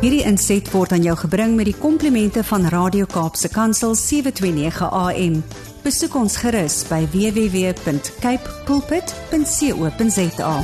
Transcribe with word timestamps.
Hierdie 0.00 0.22
inset 0.24 0.64
word 0.72 0.94
aan 0.96 1.02
jou 1.04 1.12
gebring 1.26 1.58
met 1.58 1.66
die 1.68 1.76
komplimente 1.76 2.40
van 2.48 2.62
Radio 2.72 3.04
Kaapse 3.04 3.50
Kansel 3.52 3.92
729 4.00 4.86
AM. 4.96 5.34
Besoek 5.84 6.14
ons 6.16 6.38
gerus 6.40 6.78
by 6.88 7.02
www.cape 7.12 8.54
pulpit.co.za. 8.64 10.54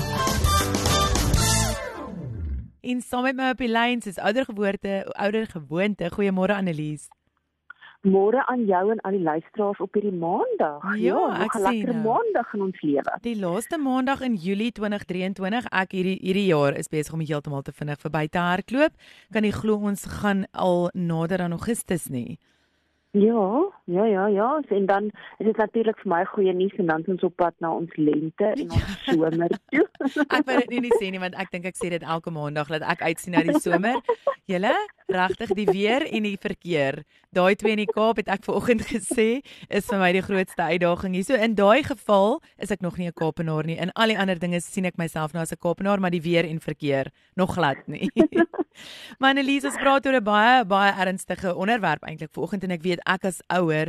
En 2.81 3.05
saam 3.05 3.29
met 3.29 3.37
my 3.37 3.53
op 3.53 3.61
die 3.61 3.69
lyn 3.69 4.01
is 4.09 4.17
ouer 4.17 4.49
gewoonte, 4.49 5.05
ouer 5.13 5.47
gewoonte. 5.53 6.09
Goeiemôre 6.17 6.57
Annelies. 6.57 7.05
Môre 8.03 8.47
aan 8.47 8.65
jou 8.67 8.91
en 8.91 9.05
aan 9.05 9.13
die 9.13 9.23
luisteraars 9.23 9.81
op 9.81 9.93
hierdie 9.95 10.13
maandag. 10.13 10.83
Ja, 10.99 11.23
ek 11.43 11.53
nog 11.53 11.55
'n 11.55 11.63
lekker 11.63 11.93
sien 11.93 12.03
nou. 12.03 12.13
maandag 12.13 12.55
in 12.55 12.63
ons 12.63 12.81
lewe. 12.83 13.19
Die 13.21 13.39
laaste 13.39 13.79
maandag 13.79 14.21
in 14.21 14.35
Julie 14.35 14.73
2023, 14.73 15.65
ek 15.71 15.93
hierdie 15.93 16.19
hierdie 16.21 16.47
jaar 16.47 16.75
is 16.75 16.89
besig 16.89 17.13
om 17.13 17.21
heeltemal 17.21 17.63
te 17.63 17.73
vinnig 17.73 17.99
verby 17.99 18.29
te 18.29 18.39
hardloop. 18.39 18.93
Kan 19.31 19.45
jy 19.45 19.51
glo 19.51 19.75
ons 19.77 20.05
gaan 20.05 20.45
al 20.53 20.91
nader 20.93 21.41
aan 21.41 21.53
Augustus 21.53 22.09
nie? 22.09 22.39
Ja, 23.19 23.73
ja, 23.85 24.05
ja, 24.05 24.27
ja, 24.27 24.63
en 24.69 24.87
dan 24.87 25.05
is 25.39 25.47
dit 25.47 25.57
natuurlik 25.57 25.99
vir 25.99 26.11
my 26.11 26.25
goeie 26.25 26.53
nuus 26.53 26.75
en 26.77 26.87
dan 26.87 27.05
ons 27.07 27.23
op 27.23 27.37
pad 27.37 27.55
na 27.65 27.71
ons 27.73 27.95
lente 27.97 28.45
en 28.45 28.71
ons 28.71 28.97
somer 29.07 29.55
toe. 29.73 29.87
Ek 30.27 30.45
wil 30.45 30.61
dit 30.61 30.75
nie, 30.75 30.81
nie 30.81 30.99
sê 31.01 31.09
nie 31.15 31.23
want 31.23 31.39
ek 31.41 31.49
dink 31.55 31.69
ek 31.71 31.79
sê 31.81 31.89
dit 31.95 32.05
elke 32.05 32.35
maandag 32.35 32.69
dat 32.75 32.85
ek 32.85 33.07
uitsien 33.09 33.39
na 33.39 33.45
die 33.47 33.57
somer. 33.63 33.97
Julle, 34.51 34.75
regtig 35.07 35.53
die 35.55 35.67
weer 35.67 36.05
en 36.07 36.27
die 36.27 36.37
verkeer. 36.41 37.03
Daai 37.35 37.55
twee 37.55 37.77
in 37.77 37.83
die 37.85 37.91
Kaap 37.91 38.19
het 38.21 38.29
ek 38.33 38.45
vanoggend 38.47 38.87
gesê 38.93 39.43
is 39.69 39.87
vir 39.91 40.01
my 40.01 40.11
die 40.17 40.25
grootste 40.25 40.67
uitdaging 40.67 41.15
hier. 41.15 41.27
So 41.27 41.39
in 41.39 41.55
daai 41.59 41.83
geval 41.87 42.41
is 42.59 42.73
ek 42.75 42.83
nog 42.83 42.99
nie 42.99 43.09
'n 43.09 43.15
Kaapenaar 43.15 43.67
nie. 43.67 43.79
In 43.79 43.93
al 43.95 44.09
die 44.09 44.19
ander 44.19 44.39
dinge 44.39 44.61
sien 44.61 44.87
ek 44.87 44.99
myself 44.99 45.33
nou 45.33 45.43
as 45.43 45.53
'n 45.53 45.61
Kaapenaar, 45.63 46.01
maar 46.01 46.11
die 46.11 46.23
weer 46.23 46.45
en 46.45 46.61
verkeer 46.61 47.13
nog 47.37 47.55
glad 47.55 47.87
nie. 47.87 48.11
Maar 49.19 49.33
Annelies, 49.33 49.65
ons 49.65 49.79
praat 49.81 50.07
oor 50.07 50.19
'n 50.21 50.25
baie 50.25 50.65
baie 50.65 50.93
ernstige 50.93 51.55
onderwerp 51.55 52.03
eintlik 52.05 52.33
vanoggend 52.33 52.65
en 52.65 52.71
ek 52.71 52.83
weet 52.83 53.01
ek 53.07 53.25
as 53.25 53.41
ouer 53.49 53.89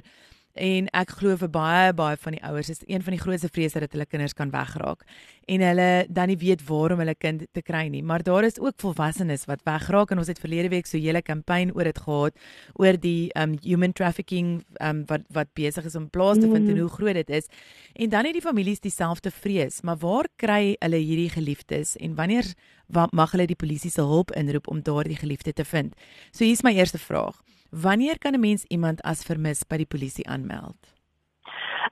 en 0.57 0.87
ek 0.93 1.09
glo 1.19 1.35
vir 1.37 1.49
baie 1.49 1.93
baie 1.93 2.17
van 2.17 2.33
die 2.35 2.43
ouers 2.43 2.69
is 2.69 2.81
een 2.87 3.03
van 3.03 3.13
die 3.15 3.19
grootste 3.21 3.49
vrese 3.53 3.79
dat 3.79 3.91
hulle 3.93 4.05
kinders 4.05 4.33
kan 4.33 4.49
wegraak 4.51 5.03
en 5.47 5.61
hulle 5.61 6.05
dan 6.09 6.27
nie 6.27 6.37
weet 6.37 6.61
waarom 6.67 6.99
hulle 6.99 7.15
kind 7.15 7.45
te 7.53 7.61
kry 7.61 7.87
nie. 7.87 8.01
Maar 8.03 8.23
daar 8.23 8.43
is 8.43 8.59
ook 8.59 8.73
volwassenes 8.77 9.45
wat 9.47 9.61
wegraak 9.63 10.11
en 10.11 10.17
ons 10.17 10.27
het 10.27 10.39
verlede 10.39 10.69
week 10.69 10.85
so 10.85 10.97
'n 10.97 11.01
hele 11.01 11.21
kampanje 11.21 11.73
oor 11.75 11.83
dit 11.83 11.97
gehad 11.99 12.33
oor 12.75 12.97
die 12.99 13.29
um 13.35 13.55
human 13.63 13.93
trafficking 13.93 14.63
um 14.81 15.05
wat 15.07 15.21
wat 15.31 15.47
besig 15.53 15.85
is 15.85 15.95
om 15.95 16.09
plaas 16.09 16.37
te 16.39 16.49
vind 16.51 16.69
en 16.69 16.77
hoe 16.79 16.89
groot 16.89 17.13
dit 17.13 17.29
is. 17.29 17.47
En 17.95 18.09
dan 18.09 18.25
het 18.25 18.33
die 18.33 18.41
families 18.41 18.79
dieselfde 18.79 19.31
vrees, 19.31 19.81
maar 19.81 19.97
waar 19.97 20.25
kry 20.35 20.75
hulle 20.79 20.97
hierdie 20.97 21.29
geliefdes 21.29 21.95
en 21.97 22.15
wanneer 22.15 22.53
wa- 22.87 23.07
mag 23.11 23.31
hulle 23.31 23.45
die 23.47 23.55
polisie 23.55 23.91
se 23.91 24.01
hulp 24.01 24.31
inroep 24.31 24.67
om 24.67 24.81
daardie 24.81 25.15
geliefde 25.17 25.53
te 25.53 25.63
vind? 25.65 25.93
So 26.31 26.43
hier's 26.43 26.61
my 26.63 26.73
eerste 26.73 26.97
vraag. 26.97 27.41
Wanneer 27.71 28.17
kan 28.17 28.33
'n 28.33 28.39
mens 28.39 28.63
iemand 28.63 29.01
as 29.01 29.23
vermis 29.23 29.63
by 29.63 29.77
die 29.77 29.85
polisie 29.85 30.27
aanmeld? 30.27 30.97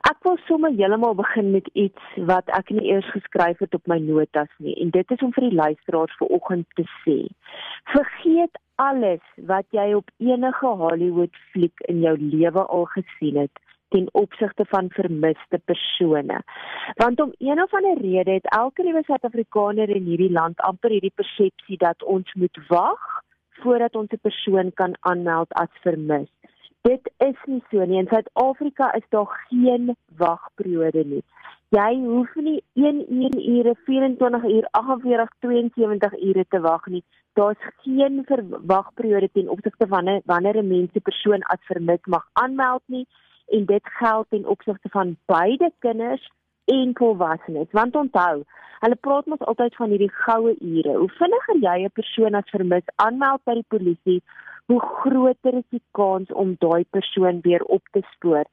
Ek 0.09 0.17
wil 0.23 0.37
sommer 0.47 0.71
heeltemal 0.71 1.15
begin 1.15 1.51
met 1.51 1.67
iets 1.73 2.01
wat 2.29 2.49
ek 2.57 2.69
nie 2.69 2.91
eers 2.91 3.07
geskryf 3.11 3.59
het 3.59 3.73
op 3.73 3.87
my 3.87 3.97
notas 3.97 4.51
nie 4.57 4.75
en 4.83 4.89
dit 4.89 5.11
is 5.11 5.23
om 5.25 5.33
vir 5.33 5.49
die 5.49 5.55
luisteraars 5.55 6.17
vanoggend 6.19 6.67
te 6.75 6.85
sê. 7.03 7.17
Vergeet 7.93 8.59
alles 8.75 9.23
wat 9.35 9.65
jy 9.71 9.93
op 9.93 10.11
enige 10.17 10.67
Hollywood 10.81 11.35
fliek 11.51 11.79
in 11.91 12.01
jou 12.01 12.17
lewe 12.19 12.65
al 12.65 12.85
gesien 12.85 13.37
het 13.37 13.63
ten 13.89 14.07
opsigte 14.11 14.65
van 14.67 14.89
vermiste 14.89 15.61
persone. 15.65 16.41
Want 16.95 17.21
om 17.21 17.33
een 17.37 17.61
of 17.61 17.73
ander 17.73 17.97
rede 18.01 18.31
het 18.31 18.49
elke 18.49 18.83
liewe 18.83 19.03
Suid-Afrikaner 19.05 19.89
in 19.89 20.03
hierdie 20.03 20.31
land 20.31 20.59
amper 20.59 20.89
hierdie 20.89 21.13
persepsie 21.15 21.77
dat 21.77 22.03
ons 22.03 22.33
moet 22.33 22.59
wag 22.67 23.23
voordat 23.61 23.95
ons 23.95 24.11
'n 24.11 24.19
persoon 24.21 24.71
kan 24.73 24.93
aanmeld 24.99 25.53
as 25.53 25.71
vermis. 25.81 26.29
Dit 26.81 27.11
is 27.17 27.37
nie 27.45 27.63
so 27.69 27.85
nie. 27.85 27.97
In 27.99 28.07
Suid-Afrika 28.07 28.93
is 28.93 29.05
daar 29.09 29.45
geen 29.49 29.95
wagperiode 30.17 31.03
nie. 31.05 31.23
Jy 31.69 31.93
hoef 32.05 32.35
nie 32.35 32.63
1 32.73 33.13
uur, 33.13 33.37
ure, 33.57 33.75
24 33.85 34.43
uur, 34.43 34.67
48, 34.71 35.29
72 35.39 36.13
ure 36.21 36.45
te 36.49 36.59
wag 36.59 36.85
nie. 36.85 37.03
Daar's 37.33 37.63
geen 37.83 38.21
verwagperiode 38.25 39.29
ten 39.33 39.49
opsigte 39.49 39.87
van 39.87 40.21
wanneer 40.25 40.57
'n 40.57 40.67
mens 40.67 40.91
'n 40.93 41.01
persoon 41.01 41.41
as 41.41 41.65
vermis 41.65 42.05
mag 42.05 42.29
aanmeld 42.33 42.83
nie 42.85 43.07
en 43.47 43.65
dit 43.65 43.83
geld 43.83 44.25
ten 44.29 44.45
opsigte 44.45 44.89
van 44.89 45.17
beide 45.25 45.71
kinders 45.79 46.31
en 46.65 46.91
volwassenes. 46.93 47.71
Want 47.71 47.95
onthou, 47.95 48.43
hulle 48.79 48.95
praat 48.95 49.25
mos 49.25 49.39
altyd 49.39 49.75
van 49.75 49.89
hierdie 49.89 50.11
goue 50.11 50.55
ure. 50.59 50.97
Hoe 50.97 51.11
vinniger 51.19 51.61
jy 51.67 51.77
'n 51.85 51.97
persoon 51.99 52.33
as 52.33 52.49
vermis 52.55 52.87
aanmeld 52.95 53.41
by 53.43 53.53
die 53.53 53.69
polisie, 53.75 54.21
hoe 54.65 54.81
groter 54.81 55.53
is 55.53 55.67
die 55.69 55.81
kans 55.91 56.31
om 56.33 56.55
daai 56.59 56.85
persoon 56.89 57.39
weer 57.41 57.63
op 57.63 57.81
te 57.91 58.01
spoor. 58.13 58.45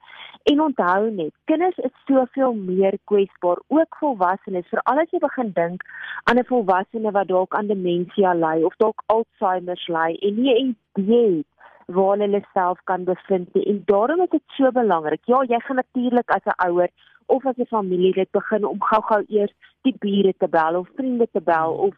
En 0.51 0.61
onthou 0.61 1.11
net, 1.11 1.33
kinders 1.45 1.79
is 1.89 1.95
soveel 2.07 2.55
meer 2.55 2.99
kwesbaar, 3.05 3.63
ook 3.69 3.97
volwassenes, 4.01 4.69
veral 4.69 5.03
as 5.03 5.15
jy 5.15 5.21
begin 5.25 5.53
dink 5.57 5.87
aan 6.25 6.39
'n 6.39 6.51
volwassene 6.51 7.11
wat 7.17 7.29
dalk 7.29 7.55
aan 7.55 7.67
demensie 7.67 8.35
ly 8.45 8.63
of 8.63 8.77
dalk 8.77 9.03
Alzheimer 9.07 9.81
ly 9.89 10.11
en 10.21 10.35
nie 10.43 10.55
'n 10.55 10.77
idee 10.97 11.37
het 11.37 11.52
waar 11.87 12.19
hulle 12.19 12.43
self 12.53 12.79
kan 12.85 13.05
bevind 13.05 13.55
nie. 13.55 13.65
En 13.65 13.83
daarom 13.85 14.23
is 14.23 14.29
dit 14.29 14.43
so 14.47 14.71
belangrik. 14.71 15.21
Ja, 15.25 15.43
jy 15.49 15.61
gaan 15.61 15.77
natuurlik 15.77 16.31
as 16.31 16.45
'n 16.45 16.69
ouer 16.69 16.89
of 17.27 17.47
as 17.47 17.57
'n 17.57 17.67
familie 17.67 18.13
dit 18.13 18.31
begin 18.31 18.65
om 18.65 18.83
gou-gou 18.83 19.25
eers 19.29 19.53
die 19.83 19.97
bure 19.99 20.35
te 20.39 20.49
bel 20.49 20.79
of 20.79 20.89
vriende 20.97 21.29
te 21.33 21.41
bel 21.41 21.73
of 21.73 21.95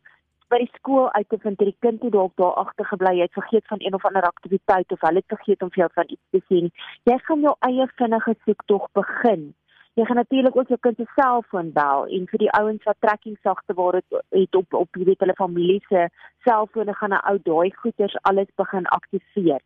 by 0.48 0.58
die 0.62 0.70
skool 0.74 1.08
uit 1.12 1.28
te 1.28 1.38
vind 1.38 1.58
dat 1.58 1.66
die 1.66 1.76
kind 1.80 2.02
nie 2.02 2.10
dalk 2.10 2.32
daar 2.36 2.54
agter 2.62 2.86
gebly 2.86 3.18
het, 3.18 3.32
vergeet 3.32 3.66
van 3.66 3.80
een 3.80 3.94
of 3.94 4.04
ander 4.04 4.22
aktiwiteit 4.22 4.92
of 4.92 5.00
hulle 5.00 5.22
het 5.22 5.34
vergeet 5.36 5.62
om 5.62 5.70
vir 5.74 5.82
jou 5.84 5.90
van 5.94 6.04
iets 6.08 6.28
te 6.30 6.40
sê 6.48 6.60
nie. 6.66 6.72
Jy 7.10 7.18
gaan 7.26 7.40
jou 7.40 7.54
eie 7.68 7.86
vinnige 7.96 8.34
soektog 8.44 8.86
begin. 8.92 9.54
Jy 9.94 10.04
gaan 10.04 10.16
natuurlik 10.16 10.56
ook 10.56 10.68
jou 10.68 10.78
kind 10.82 10.96
se 10.96 11.04
selfoon 11.14 11.68
bel 11.72 12.08
en 12.16 12.24
vir 12.30 12.40
die 12.42 12.50
ouens 12.58 12.82
wat 12.88 12.96
trekking 13.04 13.36
sagte 13.46 13.74
waar 13.78 13.92
dit 13.92 14.16
het 14.34 14.56
op 14.58 14.74
op 14.74 14.98
jy 14.98 15.04
weet 15.06 15.20
hulle 15.22 15.36
familie 15.38 15.82
se 15.88 16.08
selfone 16.46 16.94
gaan 17.00 17.14
'n 17.14 17.26
ou 17.30 17.38
daai 17.42 17.70
goeders 17.82 18.16
alles 18.22 18.50
begin 18.62 18.86
aktiveer. 18.86 19.60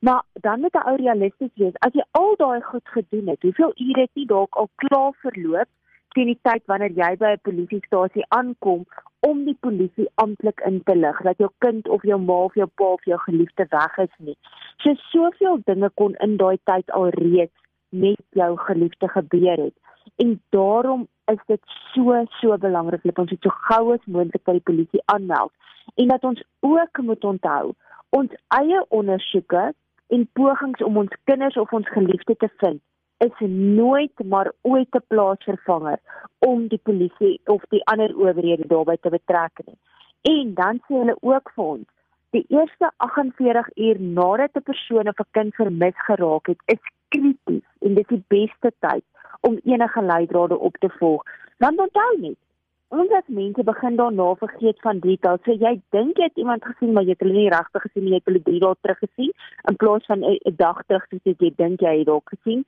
Maar 0.00 0.22
dan 0.46 0.60
moet 0.60 0.74
'n 0.74 0.86
ou 0.88 0.96
realisties 0.96 1.54
wees. 1.54 1.80
As 1.86 1.92
jy 1.92 2.04
al 2.10 2.36
daai 2.36 2.60
goed 2.60 2.88
gedoen 2.88 3.26
het, 3.26 3.42
hoeveel 3.42 3.72
ure 3.76 4.00
het 4.00 4.14
nie 4.14 4.26
dalk 4.26 4.54
al 4.54 4.68
klaar 4.74 5.12
verloop 5.24 5.68
teen 6.14 6.26
die 6.26 6.38
tyd 6.42 6.62
wanneer 6.66 6.92
jy 6.92 7.16
by 7.16 7.32
'n 7.32 7.46
polisiestasie 7.48 8.24
aankom 8.28 8.86
om 9.20 9.44
die 9.44 9.56
polisie 9.60 10.08
amptelik 10.14 10.60
in 10.60 10.82
te 10.82 10.96
lig 10.96 11.22
dat 11.22 11.38
jou 11.38 11.50
kind 11.58 11.88
of 11.88 12.02
jou 12.02 12.20
ma 12.20 12.38
of 12.44 12.54
jou 12.54 12.68
pa 12.74 12.84
of 12.84 13.04
jou 13.04 13.18
geliefde 13.18 13.66
weg 13.70 13.98
is 13.98 14.14
nie. 14.18 14.36
So 14.76 14.94
soveel 14.94 15.60
dinge 15.64 15.90
kon 15.94 16.14
in 16.14 16.36
daai 16.36 16.58
tyd 16.64 16.90
al 16.90 17.08
reeds 17.08 17.61
met 17.92 18.20
jou 18.30 18.50
geliefde 18.58 19.08
gebeur 19.08 19.56
het. 19.64 19.74
En 20.16 20.40
daarom 20.48 21.08
is 21.24 21.42
dit 21.46 21.60
so 21.94 22.24
so 22.40 22.56
belangrik 22.58 23.02
dat 23.02 23.18
ons 23.18 23.30
dit 23.30 23.42
so 23.42 23.50
gou 23.68 23.92
as 23.94 24.06
moontlik 24.06 24.44
by 24.44 24.56
die 24.58 24.68
polisie 24.70 25.02
aanmeld 25.04 25.52
en 25.94 26.08
dat 26.08 26.24
ons 26.24 26.42
ook 26.60 27.02
moet 27.02 27.24
onthou 27.24 27.74
ons 28.10 28.32
eie 28.58 28.80
ondersoeke 28.88 29.72
en 30.16 30.28
pogings 30.32 30.82
om 30.82 30.96
ons 31.04 31.20
kinders 31.24 31.56
of 31.56 31.72
ons 31.72 31.88
geliefde 31.88 32.36
te 32.36 32.48
vind 32.64 32.82
is 33.22 33.48
nooit 33.78 34.24
maar 34.24 34.52
ooit 34.60 34.94
'n 34.98 35.04
plaasvervanger 35.06 35.98
om 36.38 36.66
die 36.68 36.80
polisie 36.82 37.40
of 37.44 37.62
die 37.68 37.84
ander 37.84 38.16
owerhede 38.16 38.66
daarbey 38.66 38.96
te 39.00 39.10
betrek 39.10 39.60
nie. 39.66 39.78
En 40.22 40.54
dan 40.54 40.80
sê 40.86 40.94
hulle 40.94 41.16
ook 41.20 41.50
vir 41.54 41.64
ons, 41.64 41.86
die 42.30 42.44
eerste 42.48 42.90
48 42.96 43.68
uur 43.76 44.00
nadat 44.00 44.50
'n 44.56 44.62
persoon 44.62 45.08
of 45.08 45.18
'n 45.18 45.30
kind 45.30 45.54
vermis 45.54 45.98
geraak 46.08 46.46
het, 46.46 46.60
is 46.66 46.82
krities 47.14 47.64
en 47.80 47.94
dit 47.98 48.04
is 48.04 48.12
die 48.16 48.24
beste 48.32 48.72
tyd 48.84 49.04
om 49.48 49.58
enige 49.64 50.02
leidrade 50.02 50.58
op 50.58 50.76
te 50.78 50.90
volg. 50.98 51.22
Want 51.58 51.80
onthou 51.84 52.10
net, 52.20 52.38
ons 52.92 53.14
as 53.16 53.28
mense 53.32 53.64
begin 53.64 53.96
daarna 53.96 54.28
vergeet 54.40 54.80
van 54.84 55.00
details. 55.00 55.40
So 55.46 55.56
jy 55.56 55.72
dink 55.96 56.20
jy 56.20 56.28
het 56.28 56.40
iemand 56.42 56.64
gesien, 56.68 56.92
maar 56.92 57.06
jy 57.08 57.16
het 57.16 57.24
hulle 57.24 57.38
nie 57.38 57.50
regtig 57.54 57.86
gesien 57.86 58.04
nie, 58.04 58.12
jy 58.14 58.20
het 58.20 58.30
hulle 58.30 58.44
3 58.48 58.60
dae 58.64 58.78
terug 58.84 59.00
gesien 59.06 59.32
in 59.70 59.78
plaas 59.80 60.06
van 60.10 60.24
'n 60.28 60.56
dag 60.60 60.82
terug 60.86 61.06
soos 61.10 61.38
jy 61.44 61.52
dink 61.56 61.80
jy 61.80 61.98
het 61.98 62.06
dalk 62.06 62.28
gesien. 62.34 62.64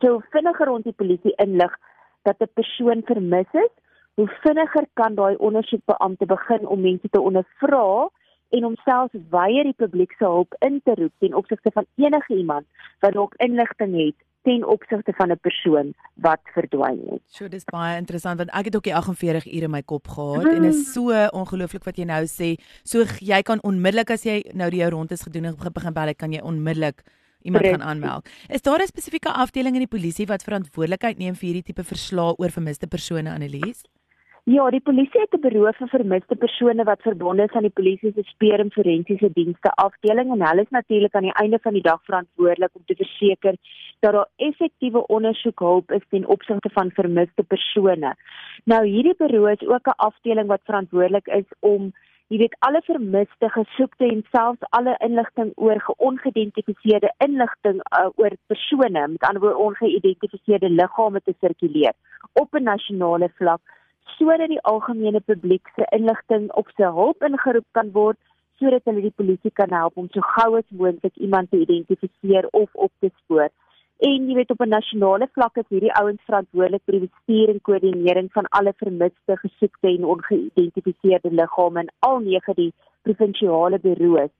So 0.00 0.22
vinniger 0.32 0.70
ons 0.70 0.84
die 0.84 0.98
polisie 1.02 1.34
inlig 1.44 1.74
dat 2.22 2.40
'n 2.40 2.54
persoon 2.54 3.02
vermis 3.10 3.52
is, 3.52 3.74
hoe 4.14 4.28
vinniger 4.42 4.86
kan 4.94 5.14
daai 5.14 5.36
ondersoekbeampte 5.36 6.26
begin 6.26 6.66
om 6.66 6.80
mense 6.80 7.08
te 7.08 7.20
ondervra 7.20 8.08
en 8.50 8.62
homself 8.62 9.12
weier 9.30 9.64
die 9.64 9.76
publiek 9.76 10.12
se 10.18 10.24
hulp 10.24 10.54
in 10.64 10.80
te 10.84 10.94
roep 10.94 11.12
ten 11.18 11.34
opsigte 11.34 11.70
van 11.74 11.86
enige 11.96 12.34
iemand 12.36 12.66
wat 13.00 13.12
dalk 13.12 13.34
inligting 13.44 13.94
het 13.96 14.16
ten 14.42 14.64
opsigte 14.64 15.12
van 15.16 15.30
'n 15.32 15.38
persoon 15.40 15.94
wat 16.14 16.40
verdwyn 16.54 17.00
het. 17.10 17.22
So 17.26 17.48
dis 17.48 17.64
baie 17.64 17.96
interessant 17.98 18.38
want 18.38 18.50
ek 18.50 18.64
het 18.64 18.76
ook 18.76 18.84
die 18.84 18.94
48 18.94 19.46
ure 19.46 19.64
in 19.64 19.70
my 19.70 19.82
kop 19.82 20.08
gehad 20.08 20.44
en 20.44 20.64
is 20.64 20.92
so 20.92 21.10
ongelooflik 21.32 21.84
wat 21.84 21.96
jy 21.96 22.04
nou 22.04 22.24
sê. 22.24 22.56
So 22.82 23.04
jy 23.20 23.42
kan 23.42 23.58
onmiddellik 23.62 24.10
as 24.10 24.24
jy 24.24 24.44
nou 24.54 24.70
die 24.70 24.80
jou 24.80 24.90
rondes 24.90 25.22
gedoen 25.22 25.44
het 25.44 25.72
begin- 25.72 25.92
bel, 25.92 26.14
kan 26.14 26.32
jy 26.32 26.40
onmiddellik 26.40 27.02
iemand 27.42 27.64
gaan 27.64 27.74
Precies. 27.74 27.90
aanmeld. 27.90 28.28
Is 28.48 28.62
daar 28.62 28.80
'n 28.80 28.86
spesifieke 28.86 29.32
afdeling 29.32 29.74
in 29.74 29.86
die 29.86 29.98
polisie 29.98 30.26
wat 30.26 30.42
verantwoordelikheid 30.42 31.18
neem 31.18 31.34
vir 31.34 31.46
hierdie 31.48 31.62
tipe 31.62 31.84
verslae 31.84 32.34
oor 32.36 32.50
vermiste 32.50 32.86
persone 32.86 33.30
Annelies? 33.30 33.82
Ja, 34.48 34.70
die 34.72 34.80
polisie 34.80 35.20
het 35.20 35.34
'n 35.36 35.40
beroep 35.40 35.76
vir 35.76 35.88
vermiste 35.88 36.36
persone 36.36 36.84
wat 36.84 37.02
verbonde 37.02 37.42
is 37.42 37.52
aan 37.52 37.66
die 37.68 37.78
polisie 37.80 38.12
se 38.12 38.22
speer 38.22 38.60
en 38.60 38.70
forensiese 38.70 39.30
dienste 39.32 39.70
afdeling 39.74 40.30
en 40.32 40.46
hulle 40.46 40.62
is 40.62 40.70
natuurlik 40.70 41.14
aan 41.14 41.28
die 41.28 41.40
einde 41.42 41.58
van 41.62 41.72
die 41.72 41.82
dag 41.82 42.00
verantwoordelik 42.04 42.70
om 42.74 42.82
te 42.86 42.94
verseker 42.94 43.54
dat 44.00 44.12
daar 44.12 44.28
effektiewe 44.36 45.06
ondersoek 45.06 45.58
hulp 45.58 45.92
is 45.92 46.08
ten 46.08 46.26
opsigte 46.26 46.70
van 46.72 46.90
vermiste 46.90 47.42
persone. 47.42 48.14
Nou 48.64 48.86
hierdie 48.86 49.14
beroep 49.18 49.60
is 49.60 49.68
ook 49.68 49.86
'n 49.86 50.00
afdeling 50.08 50.48
wat 50.48 50.64
verantwoordelik 50.64 51.26
is 51.26 51.48
om 51.60 51.92
jy 52.28 52.38
weet 52.38 52.56
alle 52.58 52.82
vermiste 52.82 53.48
gesoekte 53.48 54.04
en 54.04 54.24
selfs 54.30 54.70
alle 54.70 54.96
inligting 54.98 55.52
oor 55.54 55.80
geongeïdentifiseerde 55.80 57.12
inligting 57.18 57.80
uh, 57.98 58.08
oor 58.16 58.32
persone, 58.46 59.08
met 59.08 59.22
ander 59.22 59.42
woorde 59.42 59.58
ongeïdentifiseerde 59.58 60.70
liggame 60.70 61.20
te 61.20 61.34
sirkuleer 61.40 61.92
op 62.32 62.54
'n 62.54 62.62
nasionale 62.62 63.28
vlak 63.34 63.60
sodat 64.16 64.48
die 64.48 64.62
algemene 64.72 65.20
publiek 65.20 65.68
se 65.76 65.86
inligting 65.96 66.50
op 66.52 66.70
sy 66.76 66.90
hulp 66.98 67.22
ingeroep 67.28 67.66
kan 67.78 67.92
word 67.92 68.18
sodat 68.58 68.84
hulle 68.90 69.04
die 69.04 69.14
polisie 69.20 69.52
kan 69.60 69.72
help 69.74 69.96
om 70.02 70.08
so 70.14 70.24
gou 70.34 70.50
as 70.58 70.76
moontlik 70.82 71.16
iemand 71.16 71.50
te 71.50 71.60
identifiseer 71.62 72.48
of 72.50 72.68
op 72.74 72.92
te 73.00 73.10
spoor. 73.22 73.50
En 73.98 74.28
jy 74.30 74.34
weet 74.34 74.50
op 74.50 74.60
'n 74.62 74.68
nasionale 74.68 75.28
vlak 75.32 75.56
is 75.56 75.68
hierdie 75.68 75.94
ouens 76.00 76.22
verantwoordelik 76.26 76.82
vir 76.84 76.98
die 76.98 77.06
bestuur 77.06 77.48
en 77.48 77.60
koördinering 77.60 78.28
van 78.32 78.46
alle 78.58 78.72
vermiste, 78.76 79.36
gesoekte 79.36 79.88
en 79.88 80.04
ongeïdentifiseerde 80.04 81.30
liggame 81.30 81.80
in 81.80 81.90
al 81.98 82.18
nege 82.18 82.54
die 82.54 82.72
provinsiale 83.02 83.78
bureaus. 83.78 84.34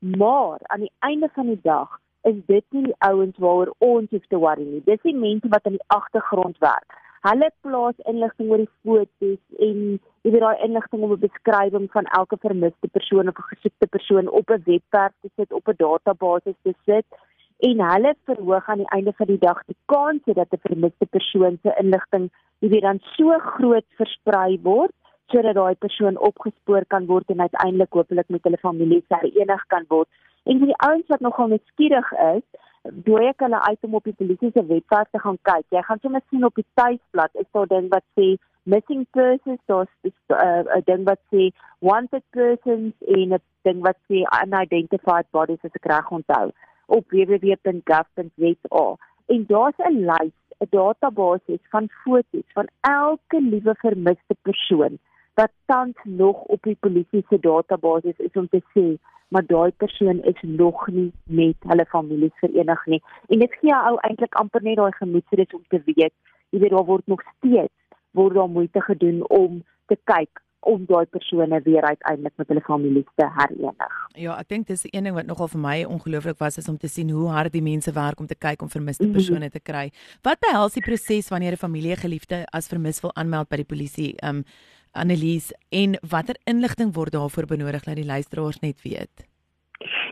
Maar 0.00 0.58
aan 0.62 0.80
die 0.80 0.92
einde 0.98 1.28
van 1.34 1.46
die 1.46 1.60
dag 1.62 1.98
is 2.22 2.36
dit 2.46 2.64
nie 2.70 2.82
die 2.82 2.98
ouens 2.98 3.36
waaroor 3.38 3.74
ons 3.78 4.10
hoef 4.10 4.26
te 4.26 4.36
worry 4.36 4.64
nie. 4.64 4.82
Dis 4.84 5.02
die 5.02 5.16
mense 5.16 5.48
wat 5.48 5.66
aan 5.66 5.78
die 5.78 5.86
agtergrond 5.86 6.58
werk. 6.58 6.90
Hulle 7.22 7.50
plaas 7.62 7.98
inligting 8.10 8.48
oor 8.50 8.62
die 8.64 8.72
foto's 8.82 9.42
en 9.66 9.82
jy 10.26 10.30
weet 10.34 10.42
daai 10.42 10.64
inligting 10.66 11.02
om 11.06 11.12
'n 11.12 11.24
beskrywing 11.24 11.90
van 11.92 12.06
elke 12.18 12.36
vermiste 12.46 12.88
persoon 12.96 13.28
of 13.28 13.36
gesoekte 13.50 13.86
persoon 13.86 14.28
op 14.28 14.50
'n 14.50 14.62
webwerf 14.66 15.14
te 15.20 15.30
sit, 15.36 15.52
op 15.52 15.68
'n 15.68 15.76
database 15.76 16.54
te 16.62 16.74
sit 16.86 17.06
en 17.68 17.80
hulle 17.92 18.14
verhoog 18.24 18.68
aan 18.68 18.82
die 18.82 18.92
einde 18.96 19.12
van 19.12 19.26
die 19.26 19.38
dag 19.38 19.62
die 19.66 19.78
kans 19.86 20.22
dat 20.24 20.50
'n 20.50 20.66
vermiste 20.68 21.06
persoon 21.06 21.58
se 21.62 21.74
inligting 21.78 22.30
jy 22.60 22.68
weet 22.68 22.82
dan 22.82 22.98
so 23.16 23.38
groot 23.38 23.86
versprei 24.00 24.58
word 24.62 24.94
sodat 25.32 25.54
daai 25.54 25.74
persoon 25.74 26.18
opgespoor 26.28 26.84
kan 26.94 27.06
word 27.06 27.30
en 27.32 27.40
uiteindelik 27.40 27.92
hopelik 27.92 28.28
met 28.28 28.44
hulle 28.46 28.60
familie 28.60 29.04
herenig 29.08 29.64
kan 29.66 29.84
word. 29.88 30.08
En 30.44 30.58
vir 30.58 30.72
die 30.72 30.80
ouens 30.88 31.08
wat 31.08 31.24
nogal 31.24 31.48
net 31.54 31.62
skieurig 31.72 32.12
is, 32.12 32.44
dooi 32.90 33.26
ek 33.28 33.42
hulle 33.44 33.60
uit 33.68 33.84
om 33.86 33.94
op 33.94 34.04
die 34.04 34.16
polisie 34.18 34.50
se 34.54 34.64
webwerf 34.66 35.10
te 35.10 35.20
gaan 35.22 35.38
kyk. 35.48 35.66
Jy 35.70 35.82
gaan 35.86 36.00
sommer 36.02 36.22
sien 36.30 36.44
op 36.44 36.54
die 36.58 36.66
tuisblad 36.74 37.30
is 37.42 37.50
daar 37.54 37.68
ding 37.70 37.88
wat 37.92 38.04
sê 38.18 38.34
missing 38.62 39.06
persons, 39.10 39.60
daar's 39.66 39.90
'n 40.02 40.12
uh, 40.34 40.82
ding 40.84 41.04
wat 41.04 41.20
sê 41.34 41.50
wanted 41.78 42.24
persons 42.30 42.94
en 43.06 43.34
'n 43.34 43.42
ding 43.62 43.80
wat 43.86 43.98
sê 44.08 44.22
unidentified 44.42 45.30
bodies 45.30 45.64
as 45.64 45.78
ek 45.78 45.86
reg 45.94 46.10
onthou 46.10 46.50
op 46.86 47.04
www.gov.za. 47.10 48.86
En 49.26 49.44
daar's 49.46 49.78
'n 49.78 50.04
lys, 50.10 50.36
'n 50.58 50.70
database 50.70 51.58
van 51.70 51.88
foto's 51.88 52.48
van 52.52 52.68
elke 52.80 53.40
liewe 53.40 53.74
vermiste 53.74 54.36
persoon 54.42 54.98
wat 55.34 55.50
tans 55.66 55.96
nog 56.02 56.42
op 56.42 56.62
die 56.62 56.76
polisie 56.80 57.24
se 57.28 57.38
database 57.40 58.14
is 58.16 58.32
om 58.34 58.48
te 58.48 58.62
sê 58.74 58.98
maar 59.32 59.46
daai 59.46 59.72
persoon 59.80 60.20
is 60.28 60.40
nog 60.40 60.86
nie 60.92 61.10
met 61.24 61.56
hulle 61.72 61.86
families 61.88 62.34
verenig 62.44 62.86
nie. 62.86 63.00
En 63.32 63.38
dit 63.44 63.58
gee 63.60 63.70
jou 63.70 63.96
eintlik 64.08 64.34
amper 64.40 64.62
net 64.62 64.76
daai 64.76 64.92
gemoedsrus 64.98 65.56
om 65.56 65.64
te 65.72 65.80
weet, 65.88 66.14
jy 66.52 66.60
weet 66.60 66.74
daar 66.76 66.88
word 66.88 67.06
nog 67.06 67.22
steeds 67.36 67.72
word 68.12 68.36
daar 68.36 68.48
moeite 68.48 68.80
gedoen 68.84 69.22
om 69.28 69.62
te 69.88 69.96
kyk 70.04 70.42
om 70.62 70.84
daai 70.86 71.06
persone 71.10 71.60
weer 71.64 71.82
uiteindelik 71.82 72.36
met 72.36 72.48
hulle 72.48 72.60
families 72.60 73.08
te 73.18 73.26
herenig. 73.38 73.94
Ja, 74.14 74.36
ek 74.38 74.50
dink 74.52 74.68
dis 74.68 74.84
een 74.90 75.08
ding 75.08 75.16
wat 75.16 75.26
nogal 75.26 75.48
vir 75.50 75.62
my 75.62 75.76
ongelooflik 75.88 76.38
was 76.38 76.60
is 76.60 76.68
om 76.70 76.76
te 76.78 76.90
sien 76.92 77.10
hoe 77.10 77.30
hard 77.34 77.54
die 77.56 77.64
mense 77.64 77.92
werk 77.96 78.20
om 78.20 78.28
te 78.30 78.38
kyk 78.38 78.62
om 78.62 78.70
vermiste 78.70 79.08
mhm. 79.08 79.16
persone 79.16 79.48
te 79.50 79.62
kry. 79.64 79.88
Wat 80.22 80.38
behels 80.44 80.76
die 80.78 80.84
proses 80.84 81.32
wanneer 81.34 81.56
'n 81.56 81.64
familiegeliefde 81.64 82.44
as 82.52 82.68
vermis 82.68 83.02
wil 83.02 83.14
aanmeld 83.16 83.48
by 83.48 83.56
die 83.64 83.70
polisie? 83.74 84.14
Um 84.22 84.44
Annelies 84.92 85.52
en 85.72 85.96
watter 86.08 86.36
inligting 86.44 86.92
word 86.92 87.12
daarvoor 87.12 87.46
benodig 87.48 87.84
dat 87.86 87.96
die 87.96 88.04
luisteraars 88.04 88.60
net 88.60 88.82
weet? 88.84 89.24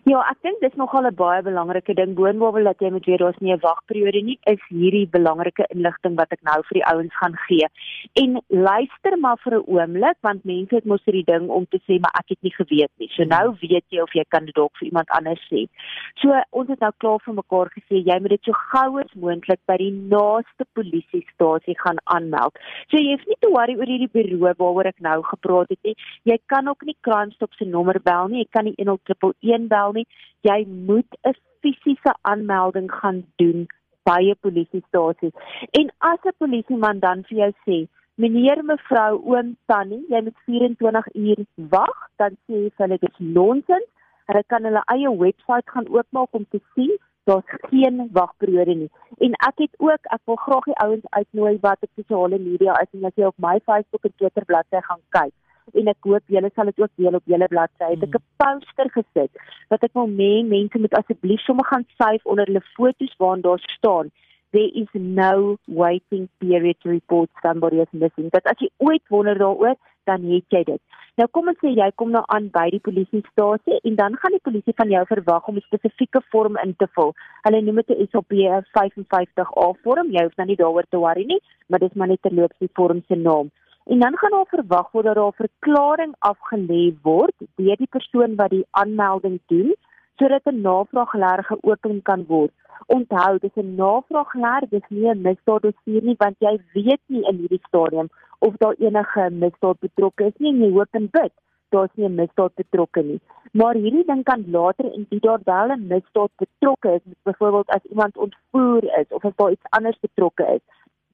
Ja, 0.08 0.22
ek 0.30 0.38
dink 0.40 0.62
dis 0.64 0.76
nogal 0.80 1.04
'n 1.04 1.14
baie 1.14 1.42
belangrike 1.42 1.92
ding 1.94 2.14
boonop 2.16 2.56
dat 2.64 2.80
jy 2.80 2.90
moet 2.90 3.04
weet 3.04 3.20
daar's 3.20 3.40
nie 3.40 3.52
'n 3.52 3.60
wagperiode 3.60 4.22
nie, 4.24 4.38
is 4.46 4.62
hierdie 4.68 5.06
belangrike 5.06 5.66
inligting 5.68 6.16
wat 6.16 6.32
ek 6.32 6.40
nou 6.42 6.62
vir 6.68 6.80
die 6.80 6.86
ouens 6.92 7.14
gaan 7.20 7.36
gee. 7.46 7.66
En 8.14 8.40
luister 8.48 9.18
maar 9.18 9.36
vir 9.44 9.58
'n 9.58 9.64
oomblik 9.68 10.16
want 10.22 10.44
mense 10.44 10.74
het 10.74 10.86
mos 10.86 11.04
hierdie 11.04 11.24
ding 11.24 11.50
om 11.50 11.66
te 11.66 11.78
sê 11.86 12.00
maar 12.00 12.16
ek 12.16 12.28
het 12.28 12.42
nie 12.42 12.54
geweet 12.56 12.92
nie. 12.98 13.08
So 13.12 13.24
nou 13.24 13.54
weet 13.60 13.84
jy 13.90 14.00
of 14.00 14.12
jy 14.14 14.24
kan 14.28 14.44
dit 14.46 14.54
dalk 14.54 14.72
vir 14.78 14.88
iemand 14.88 15.08
anders 15.10 15.42
sê. 15.52 15.68
So 16.16 16.32
ons 16.50 16.68
het 16.68 16.80
nou 16.80 16.92
klaar 16.96 17.20
vir 17.20 17.34
mekaar 17.34 17.68
gesê 17.68 18.00
jy 18.00 18.20
moet 18.20 18.30
dit 18.30 18.44
so 18.44 18.52
gou 18.52 19.00
as 19.00 19.14
moontlik 19.14 19.60
by 19.66 19.76
die 19.76 19.92
naaste 19.92 20.64
polisiestasie 20.72 21.76
gaan 21.76 21.98
aanmeld. 22.04 22.56
So 22.88 22.96
jy 22.96 23.12
hoef 23.12 23.26
nie 23.26 23.40
te 23.40 23.50
worry 23.50 23.76
oor 23.76 23.86
hierdie 23.86 24.12
bureau 24.12 24.54
waaroor 24.56 24.86
ek 24.86 25.00
nou 25.00 25.22
gepraat 25.22 25.68
het 25.68 25.82
nie. 25.84 25.94
Jy 26.24 26.38
kan 26.46 26.68
ook 26.68 26.82
nie 26.84 26.96
Crime 27.02 27.30
Stop 27.32 27.52
se 27.54 27.64
nommer 27.64 28.00
bel 28.02 28.28
nie. 28.28 28.38
Jy 28.44 28.48
kan 28.50 28.64
nie 28.64 28.74
101 28.78 29.68
bel 29.68 29.89
bel 29.90 30.02
nie. 30.02 30.06
Jy 30.42 30.64
moet 30.66 31.16
'n 31.24 31.34
fisiese 31.60 32.14
aanmelding 32.22 32.90
gaan 32.90 33.24
doen 33.36 33.66
by 34.04 34.20
'n 34.30 34.40
polisiestasie. 34.40 35.32
En 35.70 35.92
as 35.98 36.18
'n 36.24 36.38
polisieman 36.38 36.98
dan 37.00 37.24
vir 37.24 37.38
jou 37.38 37.52
sê, 37.66 37.88
"Meneer, 38.14 38.64
mevrou, 38.64 39.20
oom, 39.24 39.56
tannie, 39.66 40.04
jy 40.08 40.20
moet 40.22 40.38
24 40.46 41.06
uur 41.14 41.44
wag," 41.54 42.08
dan 42.16 42.36
sê 42.46 42.70
hulle 42.76 42.98
dit 42.98 43.10
is 43.10 43.18
nonsens. 43.18 43.88
Hulle 44.26 44.44
kan 44.46 44.64
hulle 44.64 44.82
eie 44.86 45.18
webwerf 45.18 45.66
gaan 45.66 45.88
oopmaak 45.88 46.32
om 46.32 46.46
te 46.50 46.60
sien 46.74 46.98
daar's 47.24 47.44
geen 47.70 48.08
wagperiode 48.12 48.74
nie. 48.74 48.90
En 49.18 49.32
ek 49.32 49.58
het 49.58 49.74
ook, 49.76 50.02
ek 50.02 50.20
wil 50.24 50.36
graag 50.36 50.64
die 50.64 50.78
ouens 50.84 51.04
uitnooi 51.08 51.58
wat 51.60 51.76
op 51.80 51.90
sosiale 51.94 52.38
media 52.38 52.72
is 52.80 52.88
en 52.92 53.04
as 53.04 53.14
jy 53.14 53.24
op 53.24 53.38
my 53.38 53.60
Facebook 53.64 54.04
en 54.04 54.12
Twitter 54.16 54.44
bladsy 54.44 54.80
gaan 54.80 55.02
kyk 55.08 55.34
en 55.74 55.88
ek 55.88 56.08
hoop 56.08 56.22
julle 56.26 56.50
sal 56.54 56.64
dit 56.64 56.80
ook 56.80 56.90
deel 56.96 57.14
op 57.14 57.24
julle 57.24 57.48
bladsy. 57.48 57.90
Het 57.92 58.02
ek 58.08 58.16
'n 58.18 58.26
poster 58.40 58.88
gesit 58.96 59.30
wat 59.70 59.82
ek 59.82 59.94
wil 59.94 60.08
hê 60.08 60.32
mense 60.46 60.78
moet 60.78 60.98
asseblief 61.00 61.40
sommer 61.40 61.64
gaan 61.64 61.86
save 61.98 62.24
onder 62.24 62.46
hulle 62.46 62.64
foto's 62.76 63.14
waarin 63.18 63.42
daar 63.42 63.62
staan 63.76 64.10
there 64.52 64.70
is 64.74 64.88
no 64.94 65.58
waiting 65.68 66.28
period 66.40 66.76
to 66.82 66.88
report 66.88 67.30
somebody 67.42 67.76
is 67.76 67.88
missing. 67.92 68.30
But 68.32 68.46
as 68.46 68.58
jy 68.58 68.68
ooit 68.78 69.02
wonder 69.08 69.38
daaroor, 69.38 69.76
dan 70.08 70.24
het 70.26 70.54
jy 70.54 70.64
dit. 70.64 70.80
Nou 71.20 71.26
kom 71.34 71.50
ons 71.52 71.58
sê 71.60 71.70
jy 71.76 71.88
kom 72.00 72.12
nou 72.14 72.22
aan 72.34 72.48
by 72.54 72.66
die 72.72 72.82
polisiestasie 72.82 73.78
en 73.86 73.96
dan 73.98 74.16
gaan 74.22 74.34
die 74.34 74.42
polisie 74.48 74.74
van 74.78 74.90
jou 74.94 75.02
verwag 75.10 75.48
om 75.48 75.56
'n 75.58 75.66
spesifieke 75.68 76.22
vorm 76.32 76.56
in 76.64 76.74
te 76.78 76.88
vul. 76.96 77.12
Hulle 77.44 77.60
noem 77.62 77.82
dit 77.82 77.90
'n 77.90 78.08
SOP 78.10 78.32
55A 78.76 79.66
vorm. 79.82 80.10
Jy 80.10 80.22
hoef 80.22 80.36
nou 80.36 80.46
nie 80.46 80.56
daaroor 80.56 80.86
te 80.88 80.98
worry 80.98 81.24
nie, 81.24 81.40
maar 81.68 81.78
dis 81.78 81.94
maar 81.94 82.08
net 82.08 82.22
terloops 82.22 82.58
die 82.58 82.70
vorm 82.72 83.02
se 83.08 83.14
naam. 83.14 83.50
En 83.90 83.98
dan 83.98 84.16
gaan 84.16 84.30
daar 84.30 84.46
verwag 84.46 84.90
word 84.90 85.04
dat 85.04 85.14
daar 85.14 85.32
'n 85.32 85.42
verklaring 85.44 86.12
afgelê 86.32 86.82
word 87.02 87.36
deur 87.56 87.76
die 87.76 87.94
persoon 87.96 88.36
wat 88.36 88.50
die 88.50 88.66
aanmelding 88.70 89.40
doen 89.46 89.74
sodat 90.18 90.46
'n 90.46 90.60
navraagleer 90.60 91.44
geopen 91.44 92.02
kan 92.02 92.24
word. 92.26 92.52
Onthou, 92.86 93.38
dis 93.38 93.56
'n 93.56 93.74
navraagleer, 93.74 94.62
dis 94.68 94.86
nie 94.88 95.08
'n 95.10 95.22
misdaaddossier 95.28 96.02
nie 96.02 96.14
want 96.18 96.36
jy 96.38 96.54
weet 96.72 97.02
nie 97.06 97.24
in 97.30 97.36
hierdie 97.36 97.66
stadium 97.66 98.08
of 98.38 98.54
daar 98.56 98.74
enige 98.78 99.30
misdaad 99.30 99.78
betrokke 99.78 100.24
is 100.24 100.36
nie 100.38 100.52
en 100.52 100.62
jy 100.62 100.70
hoop 100.72 100.88
en 100.90 101.08
bid 101.10 101.32
daar's 101.70 101.94
nie 101.94 102.08
'n 102.08 102.14
misdaad 102.14 102.54
betrokke 102.54 103.02
nie. 103.02 103.20
Maar 103.52 103.74
hierdie 103.74 104.06
ding 104.06 104.22
kan 104.22 104.50
later 104.50 104.92
en 104.94 105.06
dit 105.08 105.22
daar 105.22 105.40
wel 105.44 105.68
'n 105.70 105.86
misdaad 105.86 106.30
betrokke 106.36 106.88
is, 106.94 107.12
byvoorbeeld 107.22 107.68
as 107.68 107.84
iemand 107.90 108.16
ontvoer 108.16 108.84
is 109.00 109.08
of 109.08 109.24
as 109.24 109.36
daar 109.36 109.50
iets 109.50 109.70
anders 109.70 109.98
betrokke 110.00 110.44
is, 110.56 110.64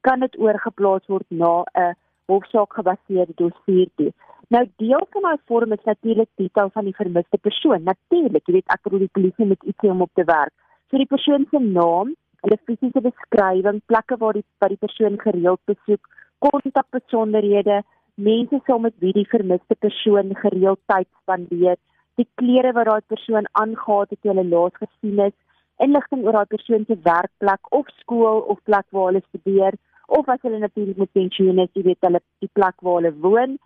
kan 0.01 0.21
dit 0.21 0.39
oorgeplaas 0.39 1.07
word 1.07 1.29
na 1.29 1.65
'n 1.75 1.97
hofsaak 2.31 2.79
gebaseerde 2.79 3.35
dossier 3.37 3.89
toe. 3.97 4.13
Nou 4.55 4.63
deel 4.83 5.07
van 5.11 5.23
my 5.23 5.35
vorm 5.51 5.73
is 5.75 5.83
natuurlik 5.85 6.29
detail 6.39 6.71
van 6.75 6.85
die 6.87 6.95
vermiste 6.95 7.39
persoon. 7.43 7.83
Natuurlik, 7.83 8.47
jy 8.47 8.61
weet 8.61 8.75
ek 8.75 8.85
bedoel 8.87 9.07
die 9.07 9.15
polisie 9.19 9.47
moet 9.47 9.65
iets 9.65 9.83
hê 9.83 9.91
om 9.91 10.05
op 10.07 10.13
te 10.15 10.25
werk. 10.29 10.55
So 10.91 11.01
die 11.03 11.11
persoon 11.11 11.47
se 11.51 11.59
naam, 11.63 12.13
hulle 12.47 12.59
fisiese 12.69 13.03
beskrywing, 13.03 13.81
plekke 13.91 14.19
waar 14.21 14.39
die 14.39 14.45
waar 14.63 14.71
die 14.71 14.83
persoon 14.85 15.19
gereeld 15.19 15.63
besoek, 15.67 16.07
kontakbesonderhede, 16.47 17.81
mense 18.15 18.61
saam 18.67 18.87
met 18.87 18.95
wie 19.03 19.13
die 19.17 19.27
vermiste 19.33 19.75
persoon 19.83 20.31
gereeld 20.43 20.81
tyd 20.93 21.09
spandeer, 21.23 21.77
die 22.17 22.29
klere 22.41 22.73
wat 22.77 22.87
daai 22.89 23.11
persoon 23.13 23.51
aangetree 23.61 24.15
het 24.15 24.23
toe 24.23 24.33
hulle 24.33 24.47
laas 24.53 24.79
gesien 24.79 25.25
is, 25.27 25.35
inligting 25.83 26.23
oor 26.25 26.39
daai 26.39 26.53
persoon 26.55 26.87
se 26.87 26.97
werkplek 27.05 27.75
of 27.79 27.91
skool 28.01 28.45
of 28.55 28.63
plek 28.65 28.87
waar 28.95 29.11
hulle 29.11 29.27
studeer 29.27 29.75
of 30.07 30.29
as 30.29 30.43
hulle 30.43 30.59
natuurlik 30.59 30.97
met 30.97 31.13
pensioen 31.13 31.59
is, 31.59 31.73
jy 31.73 31.83
weet 31.83 32.01
hulle 32.01 32.21
die 32.45 32.51
plek 32.53 32.81
waar 32.81 33.01
hulle 33.01 33.15
woon 33.21 33.59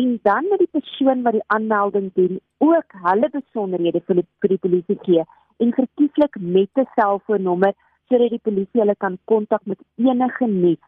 en 0.00 0.18
dan 0.22 0.48
met 0.50 0.58
die 0.58 0.72
persoon 0.78 1.22
wat 1.22 1.32
die 1.32 1.46
aanmelding 1.46 2.12
doen 2.14 2.40
ook 2.58 2.96
hulle 3.08 3.28
besonderhede 3.28 4.00
vir 4.06 4.22
die, 4.22 4.26
vir 4.40 4.48
die 4.48 4.62
polisie 4.66 4.98
gee 5.02 5.24
en 5.58 5.74
verkieslik 5.80 6.38
met 6.40 6.70
'n 6.76 6.88
selfoonnommer 6.94 7.74
sodat 8.08 8.30
die 8.30 8.46
polisie 8.48 8.80
hulle 8.80 8.96
kan 8.96 9.18
kontak 9.24 9.66
met 9.66 9.78
enige 9.96 10.46
nuus 10.46 10.82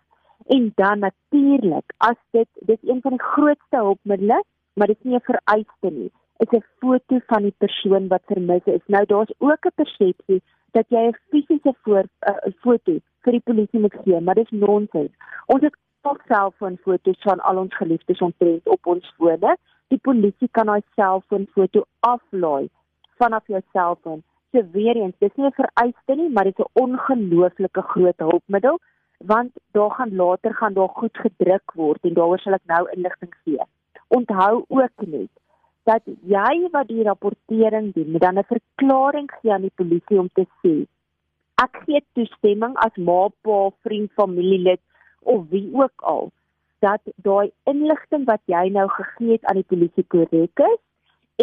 En 0.46 0.72
dan 0.74 0.98
natuurlik, 0.98 1.92
as 1.96 2.16
dit 2.30 2.48
dis 2.54 2.78
een 2.82 3.00
van 3.00 3.10
die 3.10 3.22
grootste 3.22 3.76
hulpmiddels, 3.76 4.46
maar 4.72 4.86
dit 4.86 4.96
is 4.98 5.04
nie 5.04 5.14
'n 5.16 5.30
vereiste 5.30 5.90
nie, 5.90 6.10
is 6.36 6.48
'n 6.50 6.64
foto 6.78 7.18
van 7.26 7.42
die 7.42 7.54
persoon 7.58 8.08
wat 8.08 8.22
vermis 8.26 8.64
is. 8.64 8.80
Nou 8.86 9.04
daar's 9.06 9.32
ook 9.38 9.64
'n 9.66 9.74
persepsie 9.74 10.42
dat 10.70 10.84
jy 10.88 11.06
'n 11.06 11.18
fisiese 11.30 11.74
voor 11.82 12.02
'n 12.02 12.10
uh, 12.28 12.52
foto 12.60 12.98
vir 13.24 13.38
die 13.38 13.46
polisie 13.50 13.80
moet 13.80 13.96
gee, 14.04 14.20
maar 14.20 14.38
dis 14.38 14.50
nonsens. 14.50 15.12
Ons 15.46 15.66
het 15.66 15.76
al 16.04 16.18
selfoonfoto's 16.28 17.22
van 17.24 17.40
al 17.40 17.58
ons 17.64 17.76
geliefdes 17.76 18.20
omtrent 18.20 18.68
op 18.68 18.86
ons 18.86 19.12
fone. 19.18 19.56
Die 19.92 20.00
polisie 20.08 20.48
kan 20.52 20.68
daai 20.70 20.82
selfoonfoto 20.94 21.84
aflaai 22.00 22.68
vanaf 23.20 23.46
jou 23.48 23.60
selfoon. 23.72 24.22
So 24.52 24.62
weer 24.72 24.96
eens, 24.96 25.14
dis 25.18 25.34
nie 25.36 25.46
'n 25.46 25.58
vereiste 25.60 26.14
nie, 26.14 26.28
maar 26.30 26.44
dit 26.44 26.58
is 26.58 26.64
'n 26.64 26.80
ongelooflike 26.84 27.82
groot 27.82 28.18
hulpmiddel 28.18 28.78
want 29.18 29.50
daar 29.72 29.90
gaan 29.90 30.14
later 30.14 30.54
gaan 30.54 30.74
daar 30.74 30.88
goed 30.88 31.16
gedruk 31.16 31.72
word 31.74 32.02
en 32.02 32.14
daaroor 32.14 32.38
sal 32.38 32.52
ek 32.52 32.66
nou 32.66 32.90
inligting 32.92 33.34
gee. 33.44 33.64
Onthou 34.08 34.64
ook 34.68 35.06
net 35.06 35.30
dat 35.84 36.02
jy 36.04 36.68
wat 36.72 36.88
die 36.88 37.02
rapportering 37.02 37.92
doen, 37.94 38.10
moet 38.10 38.20
dan 38.20 38.38
'n 38.38 38.44
verklaring 38.44 39.30
gee 39.40 39.52
aan 39.52 39.60
die 39.60 39.74
polisie 39.74 40.18
om 40.18 40.28
te 40.32 40.46
sê 40.62 40.86
ek 41.62 41.82
gee 41.86 42.00
toestemming 42.18 42.74
as 42.86 42.96
ma, 42.96 43.28
pa, 43.46 43.58
vriend, 43.86 44.10
familielid 44.18 44.80
of 45.34 45.46
wie 45.50 45.68
ook 45.72 46.06
al 46.14 46.32
dat 46.84 47.00
daai 47.26 47.50
inligting 47.70 48.26
wat 48.30 48.42
jy 48.50 48.68
nou 48.72 48.88
gegee 48.96 49.36
het 49.36 49.46
aan 49.48 49.60
die 49.62 49.70
polisie 49.72 50.04
korrek 50.14 50.64
is 50.66 50.80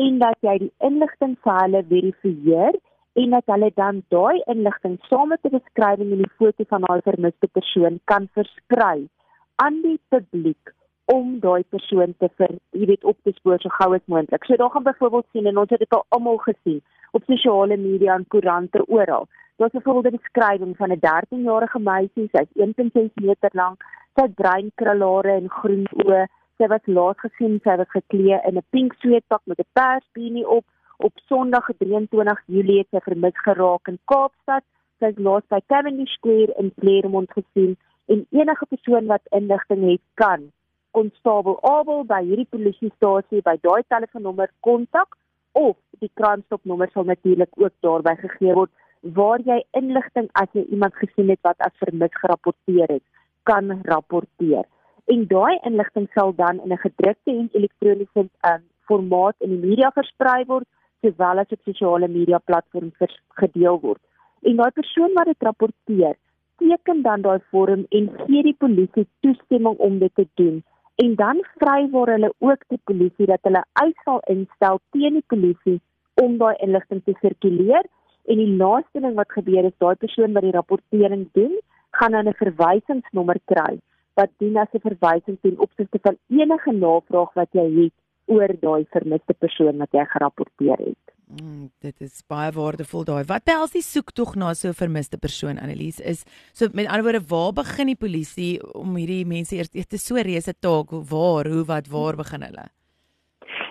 en 0.02 0.20
dat 0.24 0.38
jy 0.48 0.58
die 0.66 0.74
inligting 0.90 1.38
vir 1.46 1.62
hulle 1.62 1.82
verifieer 1.94 2.78
en 3.22 3.34
dat 3.36 3.54
hulle 3.54 3.72
dan 3.76 4.04
daai 4.14 4.44
inligting 4.54 5.00
saam 5.08 5.34
met 5.34 5.48
'n 5.48 5.56
beskrywing 5.58 6.12
en 6.12 6.24
die 6.24 6.36
foto 6.38 6.68
van 6.74 6.86
daai 6.88 7.02
vermiste 7.08 7.48
persoon 7.58 8.00
kan 8.12 8.30
versprei 8.38 9.10
aan 9.56 9.82
die 9.82 10.00
publiek 10.10 10.76
om 11.06 11.40
daai 11.40 11.64
persoon 11.76 12.14
te 12.20 12.30
vir 12.38 12.52
jy 12.72 12.86
weet 12.92 13.04
op 13.12 13.18
te 13.24 13.34
spoor 13.36 13.60
so 13.60 13.70
gou 13.70 13.96
as 13.96 14.06
moontlik. 14.14 14.46
So 14.46 14.56
daar 14.56 14.70
gaan 14.70 14.84
byvoorbeeld 14.84 15.28
sien 15.32 15.46
en 15.46 15.58
ons 15.58 15.70
het 15.70 15.80
dit 15.80 15.94
al 15.98 16.06
almal 16.10 16.38
gesien 16.38 16.82
op 17.12 17.24
sosiale 17.28 17.78
media 17.78 18.16
en 18.16 18.28
koerante 18.28 18.84
oral. 18.88 19.28
Daar's 19.58 19.74
'n 19.74 19.88
voorbeeld 19.88 20.22
beskrywing 20.22 20.78
van 20.78 20.92
'n 20.92 21.00
13-jarige 21.00 21.80
meisie, 21.80 22.30
sy's 22.32 22.52
1.6 22.54 23.14
meter 23.16 23.50
lank, 23.54 23.84
sy 24.16 24.22
het 24.22 24.36
bruin 24.36 24.72
krulhare 24.76 25.32
en 25.32 25.50
groen 25.50 25.86
oë. 26.04 26.26
Sy 26.58 26.68
was 26.68 26.86
laat 26.86 27.20
gesien, 27.20 27.60
sy 27.64 27.76
was 27.76 27.90
geklee 27.90 28.40
in 28.48 28.58
'n 28.58 28.70
pink 28.70 28.94
sweetpak 28.94 29.42
met 29.46 29.60
'n 29.60 29.72
pers 29.74 30.06
beanie 30.14 30.48
op. 30.48 30.66
Op 30.98 31.14
Sondag 31.28 31.68
23 31.78 32.44
Julie 32.46 32.78
het 32.78 32.88
sy 32.92 33.00
vermis 33.00 33.38
geraak 33.48 33.88
in 33.88 34.00
Kaapstad. 34.06 34.64
Sy 35.00 35.06
is 35.06 35.18
laat 35.18 35.48
by 35.48 35.60
Cavendish 35.68 36.14
Square 36.14 36.54
in 36.58 36.72
Claremont 36.80 37.32
gesien 37.32 37.78
en 38.06 38.26
enige 38.30 38.66
persoon 38.66 39.06
wat 39.06 39.22
inligting 39.30 39.90
het 39.90 40.02
kan 40.14 40.52
konstabel 40.92 41.58
Abel 41.68 42.04
by 42.08 42.20
hierdie 42.26 42.48
polisiestasie 42.52 43.42
by 43.46 43.56
daai 43.64 43.82
telefoonnommer 43.94 44.52
kontak 44.68 45.18
of 45.58 45.78
die 46.04 46.12
crime 46.20 46.44
stop 46.46 46.64
nommer 46.68 46.92
sal 46.94 47.08
natuurlik 47.08 47.52
ook 47.60 47.74
daarby 47.86 48.16
gegee 48.24 48.56
word 48.60 48.72
waar 49.02 49.42
jy 49.46 49.64
inligting 49.78 50.30
as 50.34 50.50
jy 50.54 50.66
iemand 50.70 50.96
gesien 50.96 51.30
het 51.30 51.40
wat 51.42 51.60
as 51.60 51.74
vermis 51.84 52.14
gerapporteer 52.22 52.88
het 52.88 53.04
kan 53.44 53.82
rapporteer. 53.84 54.66
En 55.06 55.26
daai 55.28 55.58
inligting 55.66 56.08
sal 56.14 56.34
dan 56.36 56.62
in 56.64 56.74
'n 56.74 56.78
gedrukte 56.78 57.32
en 57.32 57.50
elektroniese 57.54 58.30
um, 58.50 58.64
formaat 58.86 59.36
in 59.40 59.50
die 59.50 59.68
media 59.68 59.92
versprei 59.92 60.46
word 60.46 60.68
sowel 61.02 61.40
as 61.40 61.54
op 61.56 61.62
sosiale 61.66 62.08
media 62.08 62.38
platforms 62.38 63.18
gedeel 63.42 63.80
word. 63.80 64.02
En 64.42 64.56
daai 64.56 64.72
persoon 64.72 65.14
wat 65.14 65.26
dit 65.26 65.44
rapporteer 65.48 66.16
teken 66.58 67.02
dan 67.02 67.22
daai 67.22 67.40
vorm 67.50 67.86
en 67.90 68.10
gee 68.18 68.44
die 68.44 68.58
polisie 68.58 69.08
toestemming 69.20 69.78
om 69.78 70.00
dit 70.00 70.16
te 70.16 70.28
doen. 70.34 70.64
En 70.96 71.16
dan 71.16 71.46
vrywaar 71.58 72.10
hulle 72.16 72.34
ook 72.40 72.64
die 72.68 72.82
polisie 72.84 73.26
dat 73.26 73.40
hulle 73.42 73.64
uitsal 73.74 74.22
instel 74.34 74.80
teen 74.92 75.18
die 75.20 75.28
polisie 75.28 75.80
om 76.22 76.38
daai 76.38 76.56
inligting 76.66 77.02
te 77.04 77.16
sirkuleer 77.22 77.88
en 78.26 78.38
die 78.38 78.56
laaste 78.58 79.00
ding 79.00 79.16
wat 79.16 79.32
gebeur 79.38 79.66
is 79.66 79.78
daai 79.84 79.96
persoon 79.96 80.34
wat 80.34 80.44
die 80.44 80.58
rapportering 80.58 81.30
doen 81.34 81.56
gaan 82.00 82.12
dan 82.12 82.28
'n 82.28 82.42
verwysingsnommer 82.44 83.40
kry 83.46 83.80
wat 84.20 84.30
dien 84.38 84.58
as 84.58 84.74
'n 84.74 84.88
verwysing 84.90 85.38
ten 85.42 85.60
opsigte 85.60 86.00
van 86.02 86.18
enige 86.30 86.72
navraag 86.72 87.34
wat 87.34 87.50
jy 87.52 87.68
het 87.84 87.94
oor 88.26 88.52
daai 88.62 88.86
vermiste 88.96 89.34
persoon 89.34 89.78
wat 89.78 89.92
jy 89.92 90.06
gerapporteer 90.06 90.78
het. 90.78 91.06
Mm, 91.32 91.70
dit 91.80 92.02
is 92.02 92.24
baie 92.28 92.52
waardevol 92.52 93.06
daai. 93.08 93.24
Wat 93.24 93.46
behels 93.48 93.72
die 93.72 93.86
soektog 93.86 94.36
na 94.36 94.54
so 94.54 94.68
'n 94.70 94.74
vermiste 94.74 95.18
persoon 95.18 95.60
Annelies 95.60 96.00
is 96.00 96.26
so 96.54 96.68
met 96.74 96.88
ander 96.88 97.04
woorde 97.04 97.28
waar 97.28 97.54
begin 97.54 97.88
die 97.88 97.96
polisie 97.96 98.60
om 98.74 98.96
hierdie 98.96 99.26
mense 99.26 99.56
eers 99.56 99.70
dit 99.70 99.94
is 99.94 100.06
so 100.06 100.16
reuse 100.16 100.54
taak 100.60 100.92
waar 100.92 101.48
hoe 101.48 101.64
wat 101.66 101.88
waar 101.88 102.16
begin 102.16 102.42
hulle? 102.42 102.68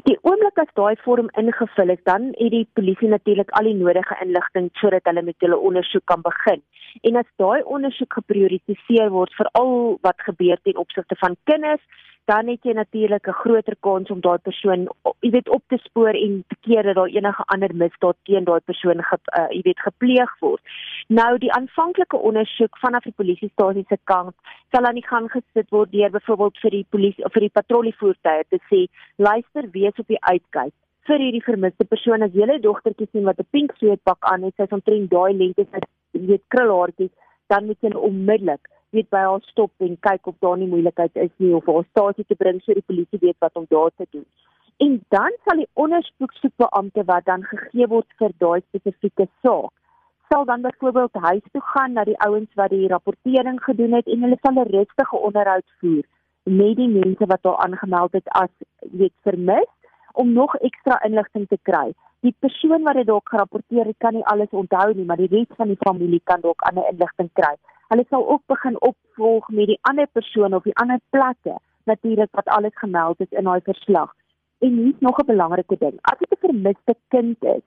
Die 0.04 0.18
oomblik 0.22 0.58
as 0.62 0.72
daai 0.74 0.96
vorm 1.04 1.28
ingevul 1.42 1.92
is, 1.94 2.02
dan 2.04 2.30
het 2.38 2.52
die 2.54 2.66
polisie 2.78 3.08
natuurlik 3.08 3.50
al 3.58 3.68
die 3.70 3.78
nodige 3.78 4.16
inligting 4.24 4.70
sodat 4.80 5.08
hulle 5.08 5.22
met 5.22 5.46
hulle 5.46 5.58
ondersoek 5.70 6.04
kan 6.04 6.22
begin. 6.26 6.62
En 7.02 7.16
as 7.16 7.30
daai 7.42 7.62
ondersoek 7.62 8.18
geprioritiseer 8.20 9.10
word 9.10 9.34
vir 9.38 9.50
al 9.62 9.98
wat 10.06 10.28
gebeur 10.28 10.58
ten 10.62 10.80
opsigte 10.84 11.16
van 11.24 11.36
kinders, 11.44 11.84
dan 12.30 12.46
het 12.46 12.62
jy 12.62 12.72
natuurlik 12.72 13.26
'n 13.26 13.40
groter 13.42 13.76
kans 13.80 14.10
om 14.10 14.20
daai 14.20 14.38
persoon 14.38 14.88
jy 15.20 15.30
weet 15.30 15.48
op 15.48 15.62
te 15.68 15.78
spoor 15.82 16.14
en 16.14 16.44
te 16.48 16.56
keer 16.60 16.82
dat 16.82 16.94
daar 16.94 17.12
enige 17.18 17.44
ander 17.46 17.74
misdaad 17.74 18.16
teen 18.24 18.44
daai 18.44 18.60
persoon 18.60 19.02
ge, 19.02 19.16
uh, 19.38 19.48
jy 19.56 19.62
weet 19.62 19.80
gepleeg 19.80 20.32
word. 20.40 20.62
Nou 21.08 21.38
die 21.38 21.52
aanvanklike 21.52 22.16
ondersoek 22.16 22.78
vanaf 22.78 23.04
die 23.04 23.16
polisiestasie 23.16 23.84
se 23.88 23.98
kant 24.04 24.34
sal 24.72 24.84
aan 24.84 24.98
die 25.00 25.08
gang 25.12 25.30
gesit 25.30 25.70
word 25.70 25.92
deur 25.92 26.10
byvoorbeeld 26.10 26.58
vir 26.62 26.70
die 26.70 26.86
polisie 26.90 27.24
of 27.24 27.32
vir 27.32 27.46
die 27.46 27.56
patrollievoertuie 27.58 28.44
te 28.48 28.60
sê 28.70 28.80
luister 29.16 29.70
wees 29.72 29.98
op 29.98 30.06
die 30.12 30.22
uitkyk 30.32 30.74
vir 31.08 31.22
hierdie 31.24 31.44
vermiste 31.44 31.86
persoon 31.92 32.22
as 32.26 32.36
julle 32.36 32.58
dogtertjie 32.64 33.08
sien 33.10 33.24
wat 33.28 33.40
'n 33.40 33.48
pink 33.56 33.72
sweetpak 33.78 34.28
aan 34.32 34.44
het, 34.46 34.54
sy's 34.56 34.76
omtrent 34.76 35.10
daai 35.10 35.32
lengte 35.38 35.66
sy 35.70 35.80
weet 36.28 36.44
krulhaartjies, 36.54 37.10
dan 37.48 37.66
moet 37.66 37.80
jy 37.82 37.90
onmiddellik 38.10 38.68
weet 38.94 39.10
by 39.10 39.22
haar 39.26 39.42
stop 39.52 39.72
en 39.86 39.96
kyk 40.08 40.26
of 40.26 40.36
daar 40.44 40.58
nie 40.58 40.68
moeilikheid 40.70 41.16
is 41.24 41.34
nie 41.38 41.54
of 41.54 41.66
haar 41.66 41.84
stasie 41.90 42.24
te 42.28 42.38
bring 42.42 42.60
sodat 42.60 42.80
die 42.82 42.88
polisie 42.90 43.20
weet 43.26 43.38
wat 43.44 43.56
om 43.56 43.66
daar 43.70 43.90
te 43.96 44.06
doen. 44.10 44.26
En 44.84 45.00
dan 45.14 45.32
sal 45.44 45.62
die 45.62 45.68
ondersoekbeampte 45.74 47.04
wat 47.04 47.24
dan 47.24 47.42
gegee 47.44 47.86
word 47.86 48.08
vir 48.18 48.32
daai 48.44 48.60
spesifieke 48.60 49.26
saak, 49.42 49.72
sal 50.32 50.44
dan 50.44 50.62
byvoorbeeld 50.62 51.14
huis 51.14 51.46
toe 51.52 51.62
gaan 51.72 51.92
na 51.92 52.04
die 52.04 52.18
ouens 52.26 52.50
wat 52.54 52.70
die 52.70 52.88
rapportering 52.88 53.58
gedoen 53.62 53.92
het 53.98 54.06
en 54.06 54.22
hulle 54.22 54.38
sal 54.42 54.54
'n 54.54 54.70
rustige 54.76 55.16
onderhoud 55.16 55.68
voer 55.80 56.04
met 56.44 56.76
die 56.76 56.88
mense 56.88 57.26
wat 57.26 57.42
daar 57.42 57.58
aangemeld 57.66 58.12
het 58.12 58.28
as 58.28 58.52
weet 58.80 59.16
vermis 59.22 59.70
om 60.12 60.32
nog 60.32 60.54
ekstra 60.54 61.02
inligting 61.04 61.48
te 61.48 61.58
kry. 61.62 61.92
Die 62.20 62.34
persoon 62.38 62.82
wat 62.82 62.94
dit 62.94 63.06
dalk 63.06 63.28
gerapporteer 63.28 63.84
het, 63.84 63.98
kan 63.98 64.14
nie 64.14 64.24
alles 64.24 64.50
onthou 64.50 64.94
nie, 64.94 65.04
maar 65.04 65.16
die 65.16 65.30
res 65.30 65.56
van 65.56 65.68
die 65.68 65.80
familie 65.86 66.20
kan 66.24 66.40
dalk 66.40 66.62
ander 66.62 66.88
inligting 66.92 67.30
kry 67.32 67.56
hulle 67.90 68.06
sal 68.08 68.28
ook 68.28 68.42
begin 68.46 68.76
opvolg 68.80 69.48
met 69.48 69.66
die 69.66 69.78
ander 69.90 70.06
persone 70.12 70.56
of 70.56 70.62
die 70.62 70.76
ander 70.82 71.00
plekke 71.10 71.56
natuurlik 71.90 72.30
wat 72.38 72.50
alles 72.56 72.76
gemeld 72.82 73.20
is 73.20 73.30
in 73.30 73.48
daai 73.50 73.60
verslag. 73.66 74.12
En 74.58 74.76
hier's 74.82 75.00
nog 75.06 75.18
'n 75.18 75.26
belangrike 75.26 75.76
ding. 75.78 75.98
As 76.02 76.18
dit 76.18 76.32
'n 76.32 76.46
vermiste 76.46 76.94
kind 77.08 77.44
is, 77.44 77.64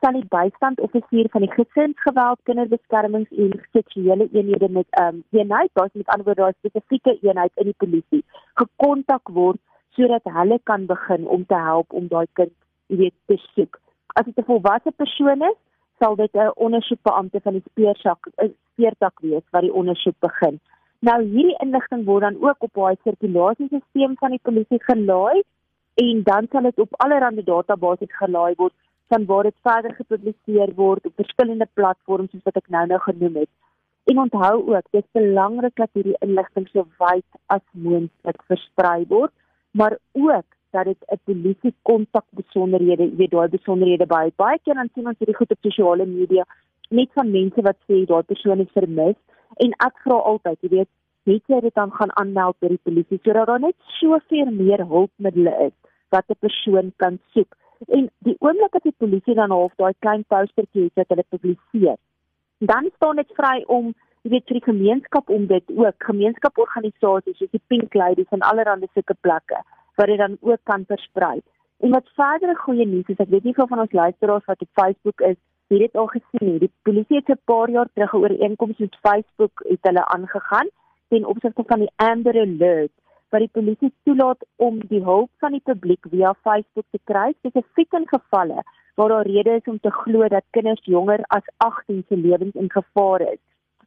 sal 0.00 0.12
die 0.12 0.26
bystandoffisier 0.36 1.28
van 1.30 1.40
die 1.40 1.52
gesinsgeweld 1.58 2.38
kinderbeskermings 2.42 3.30
en 3.30 3.60
seksuele 3.72 4.28
eenhede 4.32 4.68
met 4.68 4.86
ehm 4.90 5.14
um, 5.14 5.24
eenheid, 5.30 5.70
daar's 5.72 5.92
met 5.92 6.06
ander 6.06 6.24
woorde 6.24 6.40
daai 6.40 6.54
spesifieke 6.58 7.18
eenheid 7.20 7.52
in 7.54 7.64
die 7.64 7.80
polisie, 7.82 8.24
gekontak 8.54 9.28
word 9.28 9.60
sodat 9.96 10.26
hulle 10.36 10.58
kan 10.62 10.86
begin 10.86 11.26
om 11.26 11.46
te 11.46 11.58
help 11.68 11.92
om 11.92 12.08
daai 12.08 12.26
kind, 12.32 12.52
jy 12.86 12.96
weet, 12.96 13.16
te 13.26 13.36
soek. 13.54 13.80
As 14.14 14.24
dit 14.24 14.38
'n 14.38 14.50
volwasse 14.50 14.92
persoon 14.96 15.42
is, 15.42 15.58
sal 15.98 16.16
dit 16.16 16.32
'n 16.34 16.52
ondersoekbeampte 16.66 17.40
van 17.40 17.52
die 17.52 17.64
speursak 17.70 18.28
speurtak 18.72 19.20
wees 19.20 19.46
wat 19.50 19.62
die 19.62 19.74
ondersoek 19.74 20.18
begin. 20.18 20.60
Nou 20.98 21.22
hierdie 21.22 21.58
inligting 21.60 22.04
word 22.04 22.22
dan 22.22 22.36
ook 22.40 22.62
op 22.66 22.72
daai 22.72 22.96
sirkulasiesisteem 23.02 24.16
van 24.16 24.30
die 24.30 24.40
polisie 24.42 24.80
gelaai 24.82 25.42
en 25.94 26.22
dan 26.22 26.46
sal 26.50 26.62
dit 26.62 26.78
op 26.78 26.94
allerlei 27.04 27.44
databasisse 27.44 28.16
gelaai 28.16 28.54
word 28.56 28.72
van 29.08 29.26
waar 29.26 29.42
dit 29.42 29.56
verder 29.62 29.94
gepubliseer 29.94 30.74
word 30.74 31.06
op 31.06 31.12
verskillende 31.14 31.68
platforms 31.74 32.30
soos 32.30 32.46
wat 32.48 32.56
ek 32.56 32.68
nou-nou 32.68 33.00
genoem 33.00 33.36
het. 33.42 33.50
En 34.04 34.18
onthou 34.18 34.56
ook, 34.74 34.86
dit 34.90 35.04
is 35.04 35.10
belangrik 35.12 35.76
dat 35.76 35.90
hierdie 35.92 36.16
inligting 36.20 36.68
so 36.68 36.86
wyd 36.98 37.24
as 37.46 37.62
moontlik 37.72 38.42
versprei 38.48 39.04
word, 39.08 39.32
maar 39.80 39.98
ook 40.12 40.48
dat 40.70 40.84
dit 40.84 41.00
'n 41.06 41.20
polisie 41.24 41.74
kontak 41.82 42.26
besonderhede, 42.30 43.02
jy 43.02 43.16
weet 43.16 43.30
daai 43.30 43.48
besonderhede 43.48 44.06
baie 44.06 44.32
baie 44.36 44.58
keer 44.64 44.74
dan 44.74 44.90
sien 44.94 45.06
ons 45.06 45.18
hierdie 45.18 45.36
goed 45.36 45.50
op 45.50 45.58
sosiale 45.60 46.06
media 46.06 46.44
net 46.90 47.10
van 47.12 47.30
mense 47.30 47.62
wat 47.62 47.78
sê 47.88 48.04
daai 48.06 48.22
persoon 48.22 48.60
is 48.60 48.76
vermis 48.78 49.16
en 49.56 49.70
ek 49.86 49.98
vra 50.04 50.16
altyd, 50.30 50.58
jy 50.60 50.68
weet, 50.68 50.90
het 51.24 51.42
jy 51.46 51.60
dit 51.60 51.74
dan 51.74 51.92
gaan 51.98 52.16
aanmeld 52.20 52.56
by 52.60 52.68
die 52.68 52.84
polisie 52.88 53.20
sodat 53.22 53.46
daar 53.46 53.60
net 53.60 53.76
soveel 53.98 54.50
meer 54.50 54.86
hulpmiddels 54.86 55.60
is 55.68 55.76
wat 56.14 56.24
'n 56.30 56.42
persoon 56.46 56.92
kan 56.96 57.18
soek. 57.32 57.56
En 57.88 58.10
die 58.18 58.36
oomblik 58.38 58.72
dat 58.72 58.82
die 58.82 58.98
polisie 58.98 59.34
dan 59.34 59.50
half 59.50 59.72
daai 59.76 59.94
klein 59.98 60.24
postertjie 60.28 60.84
het 60.84 60.94
wat 60.94 61.08
hulle 61.08 61.24
publiseer, 61.28 61.96
dan 62.58 62.90
staan 62.96 63.16
dit 63.16 63.30
vry 63.36 63.64
om 63.66 63.94
jy 64.24 64.30
weet 64.32 64.46
vir 64.48 64.56
die 64.56 64.68
gemeenskap 64.70 65.28
om 65.28 65.42
dit 65.46 65.72
ook 65.76 66.04
gemeenskaporganisasies 66.08 67.36
soos 67.36 67.50
die 67.52 67.60
Pink 67.68 67.94
Ladies 67.94 68.30
en 68.32 68.44
allerlei 68.50 68.88
sulke 68.94 69.16
plekke 69.20 69.58
waar 69.96 70.10
dit 70.10 70.18
dan 70.18 70.38
ook 70.40 70.60
kan 70.64 70.84
versprei. 70.88 71.42
En 71.84 71.92
wat 71.92 72.08
verdere 72.16 72.54
goeie 72.56 72.86
nuus 72.88 73.10
is, 73.12 73.20
ek 73.20 73.28
weet 73.28 73.44
nie 73.44 73.52
of 73.56 73.68
van 73.68 73.82
ons 73.84 73.92
luisteraars 73.92 74.46
wat 74.48 74.64
op 74.64 74.80
Facebook 74.80 75.20
is, 75.28 75.36
het 75.68 75.82
dit 75.84 76.00
al 76.00 76.08
gesien 76.14 76.46
nie. 76.48 76.58
Die 76.64 76.72
polisie 76.88 77.20
het 77.20 77.28
'n 77.28 77.40
paar 77.44 77.70
jaar 77.70 77.88
terug 77.92 78.14
'n 78.14 78.24
ooreenkoms 78.24 78.78
met 78.78 78.96
Facebook 79.02 79.62
het 79.68 79.82
hulle 79.82 80.04
aangegaan 80.16 80.68
ten 81.08 81.26
opsigte 81.26 81.62
van 81.66 81.78
die 81.84 81.92
Amber 81.96 82.40
Alert 82.40 82.92
wat 83.30 83.40
die 83.40 83.54
polisie 83.60 83.92
toelaat 84.04 84.46
om 84.56 84.80
die 84.88 85.02
hulp 85.02 85.30
van 85.38 85.52
die 85.52 85.64
publiek 85.64 86.06
via 86.10 86.34
Facebook 86.42 86.86
te 86.90 87.00
kry 87.04 87.34
spesifiek 87.38 87.92
in 87.92 88.08
gevalle 88.08 88.62
waar 88.94 89.08
daar 89.08 89.26
rede 89.26 89.50
is 89.50 89.70
om 89.72 89.80
te 89.80 89.90
glo 89.90 90.28
dat 90.28 90.44
kinders 90.50 90.84
jonger 90.84 91.20
as 91.28 91.46
18 91.56 92.04
se 92.08 92.16
lewens 92.16 92.54
in 92.54 92.70
gevaar 92.70 93.20
is. 93.20 93.42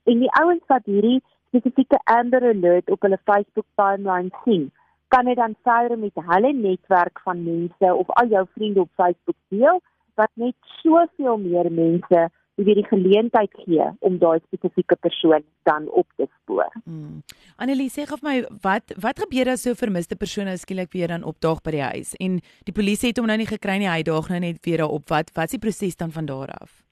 En 0.08 0.24
die 0.24 0.32
ouens 0.40 0.64
wat 0.72 0.86
hierdie 0.88 1.20
spesifieke 1.50 2.00
Amber 2.04 2.44
Alert 2.48 2.90
op 2.92 3.02
hulle 3.04 3.20
Facebook 3.28 3.66
timeline 3.76 4.32
sien, 4.44 4.70
kan 5.08 5.28
dit 5.28 5.36
dan 5.36 5.56
verder 5.64 6.00
met 6.00 6.16
hulle 6.32 6.54
netwerk 6.54 7.20
van 7.24 7.44
mense 7.44 7.94
of 7.94 8.10
al 8.20 8.28
jou 8.28 8.46
vriende 8.56 8.82
op 8.82 8.90
Facebook 8.96 9.38
deel 9.48 9.82
wat 10.16 10.32
net 10.34 10.56
soveel 10.82 11.38
meer 11.38 11.72
mense 11.72 12.30
wie 12.58 12.74
die 12.74 12.86
geleentheid 12.90 13.54
gee 13.66 13.86
om 14.00 14.18
daai 14.18 14.40
spesifieke 14.48 14.96
persoon 14.96 15.44
dan 15.70 15.86
op 15.90 16.08
te 16.18 16.26
spoor. 16.26 16.72
Hmm. 16.84 17.22
Annelie 17.62 17.92
sê 17.94 18.08
of 18.12 18.24
my 18.26 18.40
wat 18.64 18.96
wat 19.04 19.22
gebeur 19.22 19.52
as 19.54 19.62
so 19.62 19.72
'n 19.72 19.82
vermiste 19.84 20.16
persoon 20.16 20.58
skielik 20.58 20.92
weer 20.92 21.08
dan 21.08 21.24
opdaag 21.24 21.62
by 21.62 21.72
die 21.72 21.86
huis 21.94 22.16
en 22.16 22.42
die 22.66 22.74
polisie 22.74 23.10
het 23.10 23.18
hom 23.18 23.28
nou 23.28 23.38
nie 23.38 23.52
gekry 23.54 23.78
nie, 23.78 23.90
hy 23.90 24.02
daag 24.02 24.30
nou 24.30 24.40
net 24.40 24.66
weer 24.66 24.88
op. 24.88 25.10
Wat 25.10 25.32
wat 25.36 25.46
is 25.46 25.52
die 25.52 25.60
proses 25.60 25.96
dan 25.96 26.12
van 26.12 26.26
daar 26.26 26.50
af? 26.50 26.87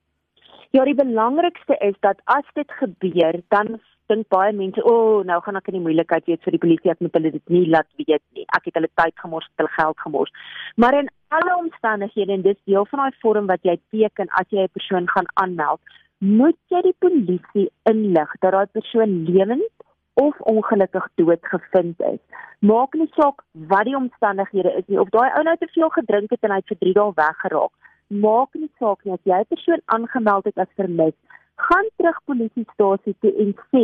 Ja, 0.76 0.84
die 0.84 0.96
belangrikste 0.96 1.78
is 1.80 1.94
dat 2.04 2.18
as 2.24 2.48
dit 2.54 2.72
gebeur, 2.80 3.38
dan 3.48 3.78
dink 4.12 4.28
baie 4.28 4.52
mense, 4.54 4.84
"O, 4.84 4.94
oh, 4.94 5.24
nou 5.24 5.42
gaan 5.42 5.56
ek 5.56 5.68
in 5.68 5.78
die 5.78 5.86
moeilikheid 5.86 6.26
wees 6.26 6.44
vir 6.44 6.52
die 6.52 6.64
polisie 6.64 6.92
ek 6.92 7.00
moet 7.00 7.14
hulle 7.14 7.32
dit 7.32 7.50
nie 7.50 7.70
laat 7.70 7.88
weet 7.96 8.24
nie. 8.34 8.44
Ek 8.58 8.66
het 8.66 8.74
hulle 8.74 8.90
tyd 8.94 9.14
gemors, 9.16 9.48
hulle 9.56 9.70
geld 9.70 10.00
gemors." 10.00 10.32
Maar 10.76 10.94
in 11.00 11.10
alle 11.30 11.56
omstandighede 11.58 12.34
en 12.34 12.42
dis 12.42 12.64
deel 12.66 12.86
van 12.86 13.00
daai 13.00 13.20
vorm 13.22 13.48
wat 13.48 13.64
jy 13.64 13.78
teken 13.92 14.28
as 14.30 14.48
jy 14.50 14.64
'n 14.64 14.76
persoon 14.78 15.08
gaan 15.10 15.30
aanmeld, 15.34 15.80
moet 16.20 16.58
jy 16.68 16.82
die 16.82 17.00
polisie 17.00 17.72
inlig 17.84 18.32
dat 18.40 18.52
daai 18.52 18.66
persoon 18.66 19.24
lewend 19.24 19.72
of 20.14 20.42
ongelukkig 20.42 21.08
dood 21.16 21.40
gevind 21.42 22.02
is. 22.02 22.20
Maak 22.60 22.94
nie 22.94 23.10
saak 23.16 23.44
wat 23.54 23.86
die 23.86 23.96
omstandighede 23.96 24.76
is 24.78 24.88
nie 24.88 25.00
of 25.00 25.10
daai 25.10 25.32
ou 25.38 25.44
nou 25.44 25.56
te 25.58 25.68
veel 25.68 25.90
gedrink 25.90 26.30
het 26.30 26.44
en 26.44 26.52
hy 26.52 26.58
het 26.58 26.68
vir 26.68 26.78
3 26.78 26.94
dae 26.94 27.12
weggeraak. 27.16 27.72
Maak 28.10 28.54
nie 28.54 28.72
saak 28.80 29.06
nie 29.06 29.14
as 29.14 29.24
jy 29.24 29.40
'n 29.40 29.52
persoon 29.54 29.82
aangemeld 29.86 30.46
het 30.46 30.58
as 30.58 30.76
vermis 30.76 31.16
gaan 31.56 31.88
terug 31.96 32.20
polisiestasie 32.26 33.16
toe 33.20 33.34
en 33.44 33.52
sê 33.72 33.84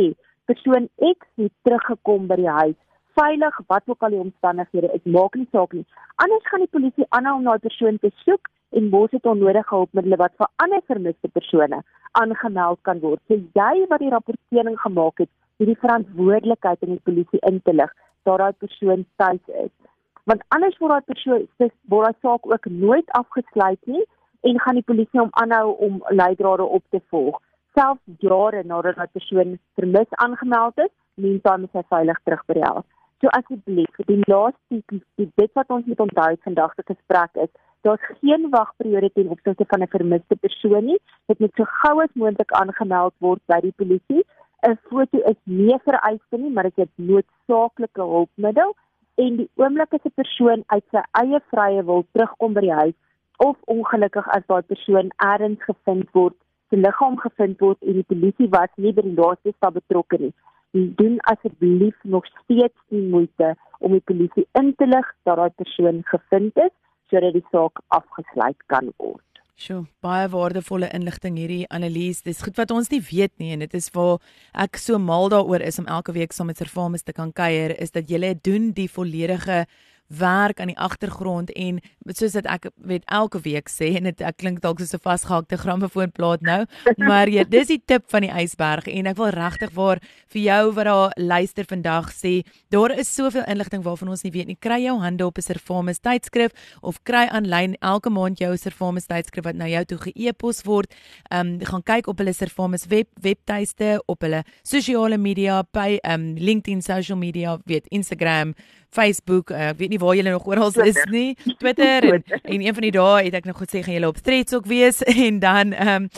persoon 0.50 0.88
X 0.98 1.26
het 1.40 1.52
teruggekom 1.62 2.26
by 2.26 2.36
die 2.40 2.54
huis. 2.60 2.78
Veilig 3.18 3.58
wat 3.68 3.82
ook 3.86 4.02
al 4.02 4.14
die 4.14 4.24
omstandighede 4.24 4.92
is 4.96 5.12
maak 5.16 5.34
nie 5.36 5.48
saak 5.52 5.72
nie. 5.72 5.84
Anders 6.24 6.46
gaan 6.48 6.64
die 6.64 6.74
polisie 6.76 7.06
aanhou 7.08 7.36
om 7.38 7.48
daai 7.48 7.64
persoon 7.66 7.98
te 7.98 8.10
soek 8.24 8.48
en 8.78 8.88
mos 8.94 9.12
het 9.12 9.28
onnodige 9.28 9.74
hulpmiddels 9.74 10.20
wat 10.24 10.36
vir 10.40 10.50
ander 10.64 10.82
vermiste 10.92 11.28
persone 11.28 11.82
aangemeld 12.20 12.80
kan 12.88 13.00
word. 13.00 13.20
So 13.28 13.36
jy 13.36 13.86
wat 13.88 14.00
die 14.04 14.12
rapportering 14.14 14.78
gemaak 14.80 15.24
het 15.24 15.32
het 15.60 15.68
die 15.68 15.80
verantwoordelikheid 15.84 16.82
in 16.82 16.96
die 16.96 17.04
polisie 17.04 17.40
in 17.48 17.60
te 17.62 17.72
lig 17.72 17.92
dat 18.24 18.38
daai 18.38 18.52
persoon 18.64 19.04
tuis 19.16 19.44
is 19.64 19.72
want 20.24 20.42
anders 20.48 20.78
word 20.78 20.92
daai 20.92 21.10
persoon 21.12 21.48
word 21.94 22.04
daai 22.06 22.20
saak 22.20 22.46
ook 22.46 22.66
nooit 22.66 23.08
afgesluit 23.20 23.80
nie 23.86 24.04
en 24.40 24.60
gaan 24.60 24.74
die 24.74 24.90
polisie 24.90 25.20
hom 25.20 25.34
aanhou 25.42 25.76
om 25.86 26.02
leidrade 26.10 26.64
op 26.64 26.84
te 26.90 27.00
volg 27.08 27.40
selfs 27.74 28.02
jare 28.20 28.62
nadat 28.64 28.96
'n 28.96 29.12
persoon 29.12 29.58
vermis 29.76 30.10
aangemeld 30.24 30.78
is, 30.78 30.92
meantime 31.14 31.64
is 31.64 31.72
hy 31.78 31.84
veilig 31.94 32.18
terug 32.24 32.42
by 32.46 32.54
die 32.54 32.68
huis. 32.72 32.86
So 33.20 33.28
asseblief, 33.38 33.94
die 34.06 34.22
laaste 34.32 34.82
die 35.16 35.30
dit 35.40 35.52
wat 35.54 35.70
ons 35.70 35.86
moet 35.86 36.00
onthou 36.06 36.36
vandag 36.46 36.74
se 36.74 36.82
gesprek 36.92 37.32
is, 37.44 37.52
daar's 37.82 38.06
geen 38.20 38.50
wagperiode 38.50 39.10
ten 39.12 39.28
opsigte 39.28 39.64
van 39.72 39.82
'n 39.82 39.94
vermiste 39.96 40.36
persoon 40.36 40.84
nie. 40.84 41.00
Dit 41.26 41.38
moet 41.38 41.54
so 41.54 41.64
gou 41.64 42.02
as 42.02 42.14
moontlik 42.14 42.52
aangemeld 42.52 43.14
word 43.18 43.42
by 43.46 43.60
die 43.60 43.76
polisie. 43.76 44.24
'n 44.68 44.78
Foto 44.88 45.18
is 45.18 45.40
nie 45.44 45.78
vereiste 45.84 46.36
nie, 46.38 46.50
maar 46.50 46.64
dit 46.64 46.78
is 46.78 46.88
'n 46.98 47.06
noodsaaklike 47.06 48.02
hulpmiddel 48.02 48.74
en 49.14 49.36
die 49.36 49.48
oomblik 49.60 49.94
as 49.94 50.04
'n 50.04 50.18
persoon 50.20 50.62
uit 50.66 50.84
sy 50.90 51.02
eie 51.22 51.40
vrye 51.50 51.82
wil 51.90 52.06
terugkom 52.12 52.54
by 52.54 52.60
die 52.60 52.78
huis 52.82 52.98
of 53.48 53.56
ongelukkig 53.74 54.28
as 54.36 54.46
daai 54.46 54.62
persoon 54.62 55.10
ergens 55.32 55.62
gevind 55.68 56.08
word 56.12 56.36
se 56.70 56.76
liggaam 56.76 57.16
gevind 57.20 57.60
word 57.60 57.78
en 57.82 57.98
die 58.00 58.08
polisie 58.12 58.48
was 58.56 58.72
nie 58.76 58.92
by 58.96 59.02
die 59.08 59.16
laaste 59.18 59.52
stap 59.56 59.74
betrokke 59.74 60.18
nie. 60.22 60.32
Doen 61.00 61.18
asseblief 61.32 61.96
nog 62.14 62.26
steeds 62.26 62.78
die 62.94 63.02
moeite 63.14 63.54
om 63.80 63.92
die 63.92 64.06
polisie 64.10 64.46
in 64.60 64.72
te 64.80 64.86
lig 64.86 65.10
dat 65.28 65.36
daai 65.36 65.52
persoon 65.62 66.00
gevind 66.14 66.56
is 66.64 66.72
sodat 67.10 67.36
die 67.36 67.44
saak 67.50 67.82
afgesluit 67.98 68.56
kan 68.72 68.88
word. 68.96 69.31
Sjoe, 69.60 69.84
baie 70.00 70.28
waardevolle 70.32 70.88
inligting 70.96 71.36
hierdie 71.36 71.66
Annelies. 71.68 72.22
Dis 72.24 72.40
goed 72.42 72.56
wat 72.56 72.70
ons 72.72 72.88
nie 72.90 73.02
weet 73.04 73.32
nie 73.38 73.52
en 73.52 73.60
dit 73.62 73.74
is 73.76 73.90
waar 73.92 74.16
ek 74.64 74.78
so 74.80 74.98
mal 74.98 75.28
daaroor 75.32 75.60
is 75.60 75.78
om 75.78 75.86
elke 75.86 76.14
week 76.16 76.32
saam 76.32 76.48
met 76.48 76.58
Servamus 76.58 77.04
te 77.04 77.12
kan 77.12 77.32
kuier 77.36 77.76
is 77.76 77.92
dat 77.92 78.08
jy 78.10 78.32
doen 78.42 78.72
die 78.72 78.88
volledige 78.88 79.66
werk 80.18 80.60
aan 80.60 80.72
die 80.72 80.78
agtergrond 80.78 81.50
en 81.52 81.80
soos 82.08 82.32
dit 82.32 82.46
ek 82.46 82.70
weet 82.76 83.04
elke 83.06 83.40
week 83.40 83.68
sê 83.70 83.96
en 83.96 84.04
dit 84.10 84.20
ek 84.20 84.36
klink 84.36 84.60
dalk 84.60 84.80
so 84.80 84.96
'n 84.96 85.02
vasgehaakte 85.02 85.56
grammofoonplaat 85.56 86.40
nou 86.42 86.66
maar 87.10 87.28
ja 87.28 87.44
dis 87.44 87.68
die 87.68 87.82
tip 87.84 88.04
van 88.10 88.22
die 88.22 88.34
ysberg 88.42 88.86
en 88.86 89.06
ek 89.06 89.16
wil 89.16 89.30
regtig 89.30 89.70
waar 89.74 89.98
vir 90.28 90.42
jou 90.42 90.72
wat 90.72 90.84
daar 90.84 91.12
luister 91.16 91.64
vandag 91.64 92.12
sê 92.12 92.42
daar 92.68 92.92
is 92.98 93.14
soveel 93.14 93.44
inligting 93.46 93.82
waarvan 93.82 94.08
ons 94.08 94.22
nie 94.22 94.32
weet 94.32 94.48
nie. 94.50 94.58
Kry 94.60 94.80
jou 94.84 94.98
hande 95.00 95.26
op 95.26 95.38
'n 95.38 95.42
Servamus 95.42 95.98
tydskrif 95.98 96.52
of 96.80 97.02
kry 97.02 97.26
aanlyn 97.30 97.76
elke 97.80 98.10
maand 98.10 98.38
jou 98.38 98.56
Servamus 98.56 99.06
tydskrif 99.06 99.44
wat 99.44 99.56
na 99.56 99.66
jou 99.66 99.84
toe 99.84 99.98
ge-e-pos 99.98 100.62
word. 100.64 100.94
Ehm 101.30 101.46
um, 101.46 101.60
gaan 101.60 101.82
kyk 101.82 102.06
op 102.06 102.18
hulle 102.18 102.32
Servamus 102.32 102.86
web 102.86 103.08
webtuiste 103.20 104.02
op 104.06 104.20
hulle 104.20 104.44
sosiale 104.62 105.18
media 105.18 105.62
by 105.72 105.98
ehm 106.02 106.20
um, 106.20 106.34
LinkedIn 106.36 106.82
social 106.82 107.18
media 107.18 107.58
weet 107.66 107.86
Instagram 107.88 108.54
Facebook, 108.92 109.50
uh, 109.50 109.70
ek 109.72 109.78
weet 109.80 109.94
nie 109.94 110.01
waar 110.02 110.16
julle 110.18 110.34
nog 110.34 110.46
oral 110.50 110.74
is 110.82 110.98
nie, 111.10 111.36
Twitter 111.58 112.04
en, 112.12 112.22
en 112.42 112.60
een 112.60 112.74
van 112.74 112.82
die 112.86 112.94
dae 112.94 113.24
het 113.24 113.34
ek 113.38 113.44
nog 113.48 113.58
gesê 113.62 113.78
gaan 113.84 113.94
julle 113.96 114.10
op 114.10 114.18
Threads 114.18 114.54
ook 114.56 114.66
wees 114.70 114.98
en 115.26 115.34
dan 115.42 115.66
ehm 115.72 116.02
um, 116.02 116.08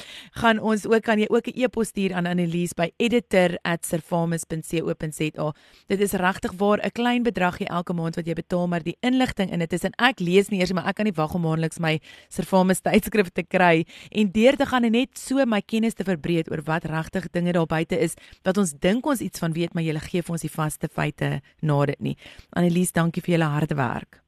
gaan 0.41 0.59
ons 0.59 0.87
ook 0.89 1.03
kan 1.05 1.19
jy 1.21 1.27
ook 1.29 1.47
'n 1.47 1.61
e-pos 1.61 1.89
stuur 1.89 2.15
aan 2.15 2.27
Annelies 2.27 2.75
by 2.75 2.91
editor@servamus.co.za. 2.97 5.55
Dit 5.87 6.01
is 6.01 6.13
regtig 6.13 6.53
waar 6.57 6.79
'n 6.83 6.91
klein 6.91 7.23
bedragie 7.23 7.69
elke 7.69 7.93
maand 7.93 8.17
wat 8.17 8.27
jy 8.27 8.33
betaal, 8.33 8.69
maar 8.69 8.83
die 8.83 8.97
inligting 9.01 9.53
in 9.53 9.59
dit 9.59 9.73
is 9.73 9.85
en 9.85 9.93
ek 9.97 10.21
lees 10.21 10.49
nie 10.49 10.61
eers 10.61 10.73
maar 10.73 10.87
ek 10.87 10.95
kan 10.95 11.05
nie 11.05 11.15
wag 11.15 11.35
om 11.35 11.41
maandeliks 11.41 11.79
my 11.79 12.01
Servamus 12.29 12.81
tydskrif 12.81 13.29
te 13.33 13.43
kry 13.43 13.87
en 14.11 14.33
deur 14.33 14.57
te 14.57 14.67
gaan 14.67 14.85
en 14.85 14.93
net 14.93 15.19
so 15.19 15.45
my 15.45 15.61
kennis 15.61 15.95
te 15.95 16.05
verbreek 16.05 16.51
oor 16.51 16.63
wat 16.65 16.85
regtig 16.85 17.31
dinge 17.31 17.53
daar 17.53 17.67
buite 17.67 17.99
is 17.99 18.15
wat 18.43 18.59
ons 18.59 18.73
dink 18.81 19.07
ons 19.07 19.21
iets 19.21 19.39
van 19.39 19.53
weet, 19.53 19.75
maar 19.75 19.83
jy 19.83 19.99
gee 19.99 20.23
vir 20.23 20.35
ons 20.37 20.45
die 20.45 20.53
vaste 20.53 20.89
feite 20.89 21.41
na 21.63 21.79
dit 21.91 22.01
nie. 22.01 22.15
Annelies, 22.57 22.93
dankie 22.93 23.23
vir 23.25 23.37
julle 23.37 23.51
harde 23.55 23.74
werk. 23.75 24.23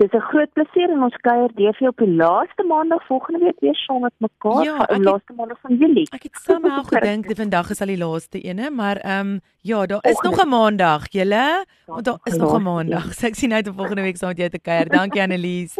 Dit 0.00 0.12
is 0.12 0.20
'n 0.20 0.28
groot 0.32 0.52
plesier 0.52 0.90
en 0.90 1.02
ons 1.02 1.16
kuier 1.16 1.50
DV 1.54 1.80
op 1.80 1.96
die 1.96 2.14
laaste 2.14 2.64
maandag 2.64 3.06
volgende 3.06 3.38
week 3.38 3.60
weer 3.60 3.74
saam 3.74 4.00
met 4.00 4.12
mekaar, 4.16 4.64
ja, 4.64 4.84
die 4.84 5.02
laaste 5.02 5.32
maandag 5.36 5.58
van 5.60 5.76
Julie. 5.76 6.08
Ek 6.10 6.22
het 6.22 6.36
somehow 6.42 6.86
gedink 6.86 7.26
die 7.26 7.36
vandag 7.36 7.70
is 7.70 7.80
al 7.80 7.86
die 7.86 7.98
laaste 7.98 8.40
ene, 8.40 8.70
maar 8.70 8.96
ehm 8.96 9.26
um, 9.26 9.40
ja, 9.60 9.86
daar 9.86 10.04
is 10.08 10.20
nog 10.20 10.44
'n 10.44 10.48
maandag, 10.48 11.04
julle. 11.10 11.66
Want 11.86 12.04
daar 12.04 12.18
is 12.24 12.36
nog 12.36 12.56
'n 12.58 12.62
maandag. 12.62 13.12
So 13.14 13.26
ek 13.26 13.34
sien 13.34 13.52
uit 13.52 13.68
om 13.68 13.74
volgende 13.74 14.02
week 14.02 14.16
saam 14.16 14.28
met 14.28 14.38
jou 14.38 14.50
te 14.50 14.60
kuier. 14.60 14.88
Dankie 14.88 15.22
Annelies. 15.22 15.76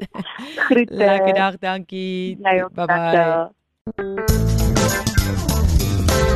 Groete. 0.69 0.95
Lekker 0.95 1.35
dag, 1.35 1.59
dankie. 1.59 2.37
Nee, 2.41 2.65
bye 2.75 2.87
bye. 2.87 4.50